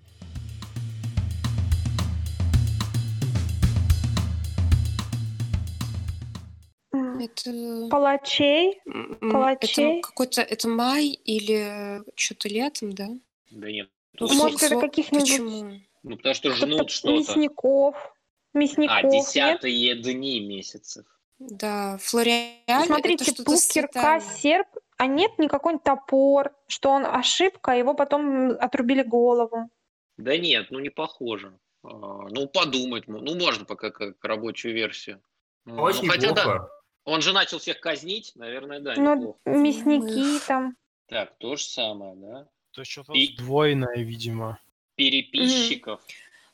Это, 7.19 7.87
Палачей. 7.89 8.79
м, 8.85 9.17
м, 9.21 9.31
палачей. 9.31 9.99
это 9.99 10.07
какой-то 10.07 10.41
это 10.41 10.67
май 10.67 11.07
или 11.07 12.01
что-то 12.15 12.47
летом, 12.49 12.93
да? 12.93 13.07
Да 13.51 13.71
нет. 13.71 13.89
Ну, 14.19 14.27
Тут 14.27 14.37
Может, 14.37 14.59
фу- 14.59 14.65
это 14.65 14.79
каких-нибудь 14.79 15.29
Почему? 15.29 15.81
Ну, 16.03 16.17
потому 16.17 16.35
что 16.35 16.51
жнут 16.51 16.89
что-то. 16.91 17.13
мясников. 17.13 18.15
Мясников, 18.53 18.95
А, 18.97 19.01
нет? 19.03 19.11
десятые 19.11 19.95
дни 19.95 20.39
месяцев. 20.39 21.05
Да, 21.39 21.97
Флориаль 22.01 22.53
это 22.67 22.85
Смотрите, 22.85 23.25
с 23.25 23.67
кирка, 23.67 24.19
цветами. 24.19 24.19
серп, 24.19 24.67
а 24.97 25.05
нет 25.05 25.37
не 25.39 25.47
какой-нибудь 25.47 25.83
топор, 25.83 26.53
что 26.67 26.89
он 26.89 27.05
ошибка, 27.05 27.71
а 27.71 27.75
его 27.75 27.93
потом 27.93 28.51
отрубили 28.51 29.03
голову. 29.03 29.69
Да 30.17 30.37
нет, 30.37 30.67
ну 30.71 30.79
не 30.79 30.89
похоже. 30.89 31.57
А, 31.83 31.87
Ну, 32.29 32.47
подумать, 32.47 33.07
ну, 33.07 33.35
можно 33.35 33.63
пока 33.65 33.89
как 33.91 34.21
рабочую 34.23 34.73
версию. 34.73 35.21
Ну, 35.65 35.81
Очень 35.81 36.07
ну, 36.07 36.11
хотя 36.11 36.33
да, 36.33 36.43
плохо. 36.43 36.69
Он 37.09 37.21
же 37.21 37.33
начал 37.33 37.59
всех 37.59 37.79
казнить, 37.79 38.31
наверное, 38.35 38.79
да, 38.79 38.93
Ну, 38.95 39.15
неплохо. 39.15 39.39
мясники 39.45 40.39
там. 40.47 40.75
Так, 41.07 41.37
то 41.39 41.55
же 41.55 41.63
самое, 41.63 42.15
да? 42.15 42.47
То 42.71 42.81
есть 42.81 42.91
что-то 42.91 43.13
И- 43.13 43.33
сдвоенное, 43.35 43.97
видимо. 43.97 44.59
Переписчиков. 44.95 46.01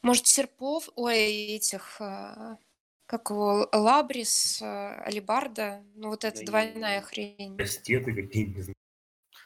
Может, 0.02 0.28
серпов, 0.28 0.90
ой, 0.96 1.18
этих, 1.56 2.00
а, 2.00 2.58
как 3.06 3.30
его, 3.32 3.68
лабрис, 3.74 4.62
а, 4.62 5.02
алибарда, 5.04 5.84
ну 5.96 6.10
вот 6.10 6.24
это 6.24 6.40
Да 6.40 6.46
двойная 6.46 7.00
не- 7.00 7.06
хрень. 7.06 7.58
Кастеты 7.58 8.14
какие 8.14 8.46
не 8.46 8.62
знаю. 8.62 8.76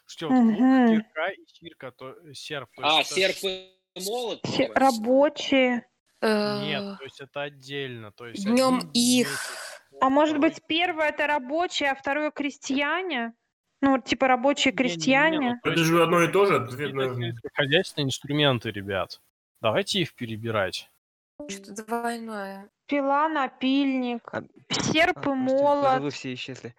Что, 0.06 0.28
вот 0.28 0.56
кирка 0.58 1.28
и 1.30 1.45
серка, 1.48 1.91
то, 1.91 2.15
серп. 2.34 2.69
То 2.76 2.82
А, 3.00 3.04
серп 3.04 3.38
и 3.43 3.69
молот? 4.06 4.41
Рабочие. 4.76 5.86
Э, 6.22 6.62
Нет, 6.65 6.98
то 6.98 7.04
есть 7.06 7.22
это 7.22 7.43
отдельно. 7.43 8.12
То 8.12 8.28
есть 8.28 8.43
Днем 8.43 8.80
один 8.80 8.89
их. 8.91 9.28
месяц, 9.28 9.68
А 10.01 10.09
может 10.09 10.39
быть, 10.39 10.62
первое 10.67 11.09
это 11.09 11.27
рабочие, 11.27 11.91
а 11.91 11.95
второе 11.95 12.31
крестьяне? 12.31 13.33
Ну, 13.81 13.91
вот 13.91 14.05
типа 14.05 14.27
рабочие 14.27 14.73
крестьяне. 14.73 15.59
то 15.63 15.71
Это 15.71 15.83
же 15.83 16.03
одно 16.03 16.23
и 16.23 16.31
то 16.31 16.45
же, 16.45 16.55
это 16.55 16.75
сельскохозяйственные 16.75 18.07
инструменты, 18.07 18.71
ребят. 18.71 19.21
Давайте 19.62 19.99
их 20.01 20.15
перебирать. 20.15 20.89
Что-то 21.47 21.85
двойное. 21.85 22.69
Пила, 22.88 23.29
напильник, 23.29 24.27
А- 24.33 24.43
серп 24.69 25.25
и 25.25 25.29
А, 25.29 25.33
может, 25.35 25.59
молот, 25.62 25.83
назовы 25.83 26.09
все 26.09 26.33
исчезли. 26.33 26.75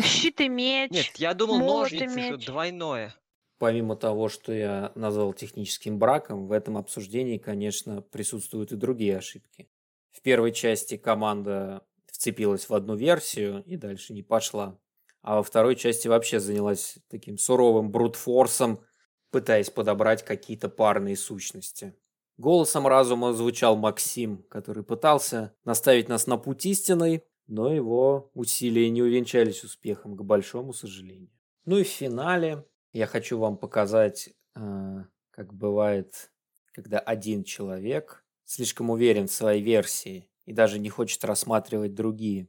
щит 0.00 0.40
и 0.40 0.48
меч. 0.48 0.90
Нет, 0.90 1.16
я 1.16 1.34
думал 1.34 1.56
и 1.56 1.64
ножницы, 1.64 2.20
что 2.22 2.36
двойное. 2.46 3.14
Помимо 3.58 3.96
того, 3.96 4.28
что 4.28 4.52
я 4.52 4.92
назвал 4.94 5.32
техническим 5.34 5.98
браком, 5.98 6.46
в 6.46 6.52
этом 6.52 6.76
обсуждении, 6.76 7.38
конечно, 7.38 8.02
присутствуют 8.02 8.72
и 8.72 8.76
другие 8.76 9.18
ошибки. 9.18 9.68
В 10.12 10.20
первой 10.22 10.52
части 10.52 10.96
команда 10.96 11.82
вцепилась 12.22 12.68
в 12.68 12.74
одну 12.74 12.94
версию 12.94 13.64
и 13.66 13.76
дальше 13.76 14.12
не 14.12 14.22
пошла. 14.22 14.78
А 15.22 15.36
во 15.36 15.42
второй 15.42 15.74
части 15.74 16.06
вообще 16.06 16.38
занялась 16.38 16.98
таким 17.08 17.36
суровым 17.36 17.90
брутфорсом, 17.90 18.84
пытаясь 19.30 19.70
подобрать 19.70 20.24
какие-то 20.24 20.68
парные 20.68 21.16
сущности. 21.16 21.96
Голосом 22.38 22.86
разума 22.86 23.32
звучал 23.32 23.76
Максим, 23.76 24.44
который 24.44 24.84
пытался 24.84 25.52
наставить 25.64 26.08
нас 26.08 26.28
на 26.28 26.36
путь 26.36 26.64
истинный, 26.64 27.24
но 27.48 27.72
его 27.72 28.30
усилия 28.34 28.88
не 28.88 29.02
увенчались 29.02 29.64
успехом, 29.64 30.16
к 30.16 30.22
большому 30.22 30.72
сожалению. 30.72 31.30
Ну 31.64 31.78
и 31.78 31.82
в 31.82 31.88
финале 31.88 32.64
я 32.92 33.06
хочу 33.06 33.36
вам 33.36 33.56
показать, 33.56 34.30
э, 34.54 35.04
как 35.32 35.52
бывает, 35.54 36.30
когда 36.72 37.00
один 37.00 37.42
человек 37.42 38.24
слишком 38.44 38.90
уверен 38.90 39.26
в 39.26 39.32
своей 39.32 39.62
версии 39.62 40.31
и 40.44 40.52
даже 40.52 40.78
не 40.78 40.88
хочет 40.88 41.24
рассматривать 41.24 41.94
другие. 41.94 42.48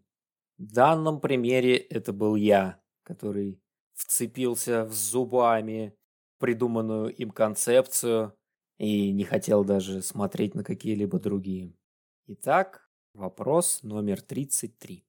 В 0.57 0.71
данном 0.71 1.19
примере 1.19 1.77
это 1.77 2.13
был 2.13 2.35
я, 2.35 2.81
который 3.03 3.61
вцепился 3.93 4.85
в 4.85 4.93
зубами 4.93 5.95
придуманную 6.39 7.15
им 7.15 7.31
концепцию 7.31 8.33
и 8.77 9.13
не 9.13 9.23
хотел 9.23 9.63
даже 9.63 10.01
смотреть 10.01 10.55
на 10.55 10.63
какие-либо 10.63 11.19
другие. 11.19 11.73
Итак, 12.27 12.89
вопрос 13.13 13.81
номер 13.83 14.21
33. 14.21 15.05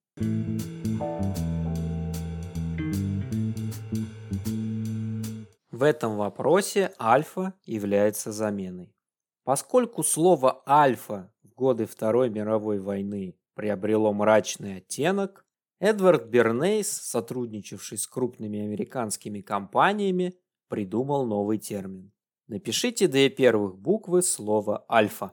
В 5.73 5.83
этом 5.83 6.17
вопросе 6.17 6.95
альфа 7.01 7.53
является 7.65 8.31
заменой. 8.31 8.95
Поскольку 9.43 10.05
слово 10.05 10.63
«альфа» 10.69 11.34
годы 11.55 11.87
Второй 11.87 12.31
мировой 12.31 12.79
войны 12.79 13.37
приобрело 13.55 14.13
мрачный 14.13 14.79
оттенок, 14.79 15.45
Эдвард 15.81 16.27
Бернейс, 16.29 16.89
сотрудничавший 16.91 17.99
с 17.99 18.07
крупными 18.07 18.61
американскими 18.61 19.41
компаниями, 19.41 20.39
придумал 20.69 21.27
новый 21.27 21.59
термин. 21.59 22.13
Напишите 22.47 23.09
две 23.09 23.29
первых 23.29 23.77
буквы 23.77 24.23
слова 24.23 24.85
«альфа». 24.91 25.33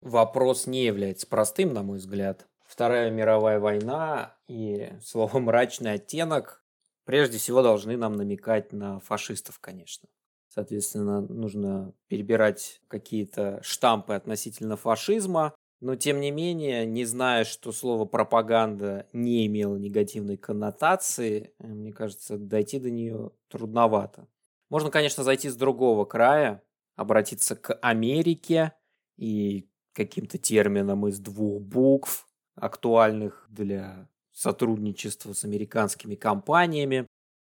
Вопрос 0.00 0.66
не 0.66 0.84
является 0.84 1.26
простым, 1.26 1.72
на 1.74 1.82
мой 1.82 1.98
взгляд. 1.98 2.48
Вторая 2.66 3.10
мировая 3.10 3.58
война 3.58 4.36
и 4.48 4.92
слово 5.02 5.38
«мрачный 5.38 5.94
оттенок» 5.94 6.64
прежде 7.04 7.38
всего 7.38 7.62
должны 7.62 7.96
нам 7.96 8.14
намекать 8.14 8.72
на 8.72 9.00
фашистов, 9.00 9.58
конечно. 9.58 10.08
Соответственно, 10.52 11.20
нужно 11.20 11.94
перебирать 12.08 12.80
какие-то 12.88 13.60
штампы 13.62 14.14
относительно 14.14 14.76
фашизма, 14.76 15.54
но 15.80 15.94
тем 15.94 16.20
не 16.20 16.32
менее, 16.32 16.84
не 16.84 17.04
зная, 17.04 17.44
что 17.44 17.70
слово 17.70 18.04
пропаганда 18.04 19.06
не 19.12 19.46
имело 19.46 19.76
негативной 19.76 20.36
коннотации, 20.36 21.54
э, 21.58 21.66
мне 21.66 21.92
кажется, 21.92 22.36
дойти 22.36 22.80
до 22.80 22.90
нее 22.90 23.30
трудновато. 23.48 24.26
Можно, 24.68 24.90
конечно, 24.90 25.22
зайти 25.22 25.48
с 25.48 25.56
другого 25.56 26.04
края, 26.04 26.62
обратиться 26.96 27.54
к 27.54 27.72
Америке 27.74 28.72
и 29.16 29.70
каким-то 29.92 30.36
термином 30.36 31.06
из 31.06 31.20
двух 31.20 31.62
букв, 31.62 32.28
актуальных 32.56 33.46
для 33.48 34.08
сотрудничества 34.32 35.32
с 35.32 35.44
американскими 35.44 36.16
компаниями, 36.16 37.06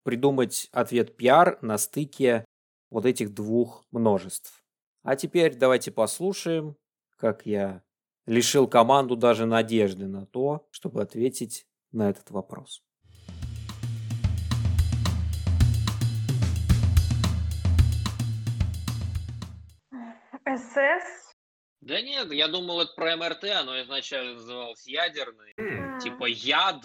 придумать 0.05 0.69
ответ 0.73 1.17
пиар 1.17 1.59
на 1.63 1.79
стыке 1.79 2.45
вот 2.91 3.07
этих 3.07 3.35
двух 3.35 3.85
множеств. 3.91 4.65
А 5.03 5.17
теперь 5.17 5.55
давайте 5.57 5.91
послушаем, 5.91 6.77
как 7.17 7.47
я 7.47 7.83
лишил 8.27 8.67
команду 8.69 9.17
даже 9.17 9.47
надежды 9.47 10.07
на 10.07 10.27
то, 10.27 10.67
чтобы 10.71 11.03
ответить 11.03 11.67
на 11.93 12.11
этот 12.11 12.31
вопрос. 12.31 12.83
СС. 20.47 21.35
Да 21.81 22.01
нет, 22.03 22.33
я 22.33 22.49
думал, 22.49 22.81
это 22.81 22.93
про 22.95 23.17
МРТ, 23.17 23.45
оно 23.45 23.81
изначально 23.83 24.35
называлось 24.35 24.87
ядерный. 24.87 25.55
М, 25.57 25.99
Типа 26.01 26.25
яд, 26.27 26.85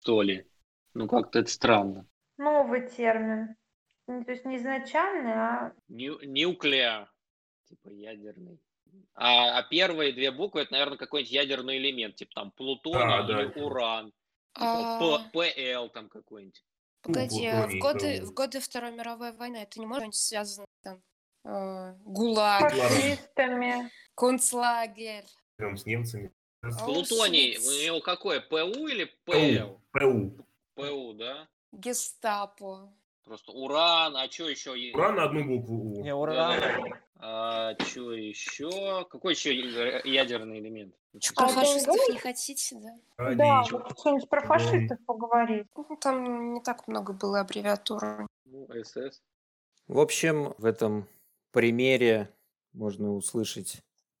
что 0.00 0.22
ли. 0.22 0.46
Ну, 0.94 1.08
как-то 1.08 1.40
это 1.40 1.50
странно. 1.50 2.06
Новый 2.36 2.88
термин. 2.88 3.56
Ну, 4.10 4.24
То 4.24 4.32
есть 4.32 4.44
не 4.44 4.56
изначальный, 4.56 5.32
а 5.32 5.72
Ню- 5.88 6.18
Нуклеа. 6.22 7.08
Типа 7.68 7.88
ядерный. 7.90 8.58
А, 9.14 9.58
а 9.58 9.62
первые 9.62 10.12
две 10.12 10.32
буквы, 10.32 10.62
это, 10.62 10.72
наверное, 10.72 10.98
какой-нибудь 10.98 11.32
ядерный 11.32 11.78
элемент. 11.78 12.16
Типа 12.16 12.32
там 12.34 12.50
плутоний 12.50 12.98
Да, 12.98 13.22
да. 13.22 13.42
или 13.44 13.60
уран. 13.60 14.12
А, 14.54 14.98
Типа 14.98 15.30
П- 15.32 15.52
ПЛ 15.52 15.88
там 15.90 16.08
какой-нибудь. 16.08 16.64
Погоди, 17.02 17.46
а 17.46 17.68
в 17.68 17.78
годы, 17.78 18.18
да. 18.18 18.26
в 18.26 18.32
годы 18.34 18.58
Второй 18.60 18.90
мировой 18.90 19.32
войны 19.32 19.58
это 19.58 19.78
не 19.78 19.86
может 19.86 20.06
быть 20.06 20.14
связано 20.16 20.66
там 20.82 21.00
э, 21.44 21.94
ГУЛАГ, 22.04 22.72
фашистами. 22.74 23.90
концлагерь. 24.16 25.24
Прям 25.56 25.76
с 25.76 25.86
немцами. 25.86 26.32
Плутоний, 26.84 27.56
у 27.58 27.84
него 27.84 28.00
какое? 28.00 28.40
ПУ 28.40 28.88
или 28.88 29.04
ПЛ? 29.24 29.78
ПУ. 29.92 30.44
ПУ, 30.74 31.14
да? 31.14 31.48
Гестапо. 31.72 32.92
Просто 33.30 33.52
уран, 33.52 34.16
а 34.16 34.28
что 34.28 34.48
еще? 34.48 34.72
Уран 34.92 35.14
на 35.14 35.22
одну 35.22 35.44
букву. 35.44 36.02
Не, 36.02 36.12
ура. 36.12 36.34
Да-да-да. 36.34 37.00
А 37.20 37.74
что 37.78 38.12
еще? 38.12 39.04
Какой 39.08 39.34
еще 39.34 39.54
ядерный 39.54 40.58
элемент? 40.58 40.96
Про 41.36 41.44
А, 41.44 41.48
фашистов 41.48 41.94
да. 41.94 42.12
не 42.12 42.18
хотите, 42.18 42.76
да? 42.80 42.90
Да, 43.36 43.60
Радий. 43.60 43.70
вот 43.70 43.96
что-нибудь 44.00 44.28
про 44.28 44.40
фашистов 44.40 44.98
поговорить. 45.06 45.68
Ну, 45.76 45.96
Там 46.00 46.54
не 46.54 46.60
так 46.60 46.88
много 46.88 47.12
было 47.12 47.38
аббревиатур. 47.42 48.26
Ну, 48.46 48.66
СС. 48.82 49.22
В 49.86 50.00
общем, 50.00 50.52
в 50.58 50.64
этом 50.64 51.06
примере 51.52 52.34
можно 52.72 53.14
услышать, 53.14 53.76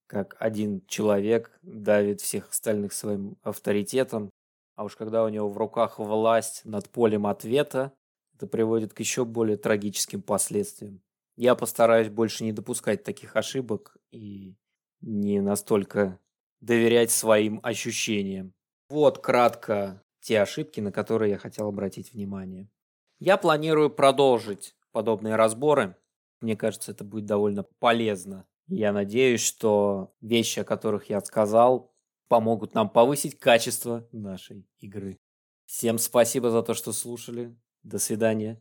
как 0.06 0.36
один 0.38 0.86
человек 0.86 1.58
давит 1.62 2.20
всех 2.20 2.50
остальных 2.50 2.92
своим 2.92 3.36
авторитетом, 3.42 4.30
а 4.76 4.84
уж 4.84 4.94
когда 4.94 5.24
у 5.24 5.28
него 5.28 5.48
в 5.48 5.58
руках 5.58 5.98
власть 5.98 6.64
над 6.64 6.88
полем 6.90 7.26
ответа, 7.26 7.92
это 8.40 8.46
приводит 8.46 8.94
к 8.94 9.00
еще 9.00 9.26
более 9.26 9.58
трагическим 9.58 10.22
последствиям. 10.22 11.02
Я 11.36 11.54
постараюсь 11.54 12.08
больше 12.08 12.42
не 12.42 12.52
допускать 12.52 13.04
таких 13.04 13.36
ошибок 13.36 13.98
и 14.10 14.56
не 15.02 15.42
настолько 15.42 16.18
доверять 16.60 17.10
своим 17.10 17.60
ощущениям. 17.62 18.54
Вот 18.88 19.18
кратко 19.18 20.02
те 20.20 20.40
ошибки, 20.40 20.80
на 20.80 20.90
которые 20.90 21.32
я 21.32 21.38
хотел 21.38 21.68
обратить 21.68 22.14
внимание. 22.14 22.70
Я 23.18 23.36
планирую 23.36 23.90
продолжить 23.90 24.74
подобные 24.90 25.36
разборы. 25.36 25.96
Мне 26.40 26.56
кажется, 26.56 26.92
это 26.92 27.04
будет 27.04 27.26
довольно 27.26 27.64
полезно. 27.78 28.46
Я 28.68 28.92
надеюсь, 28.92 29.42
что 29.42 30.14
вещи, 30.22 30.60
о 30.60 30.64
которых 30.64 31.10
я 31.10 31.20
сказал, 31.20 31.92
помогут 32.28 32.72
нам 32.72 32.88
повысить 32.88 33.38
качество 33.38 34.08
нашей 34.12 34.66
игры. 34.78 35.18
Всем 35.66 35.98
спасибо 35.98 36.50
за 36.50 36.62
то, 36.62 36.72
что 36.72 36.92
слушали. 36.92 37.54
До 37.84 37.98
свидания. 37.98 38.58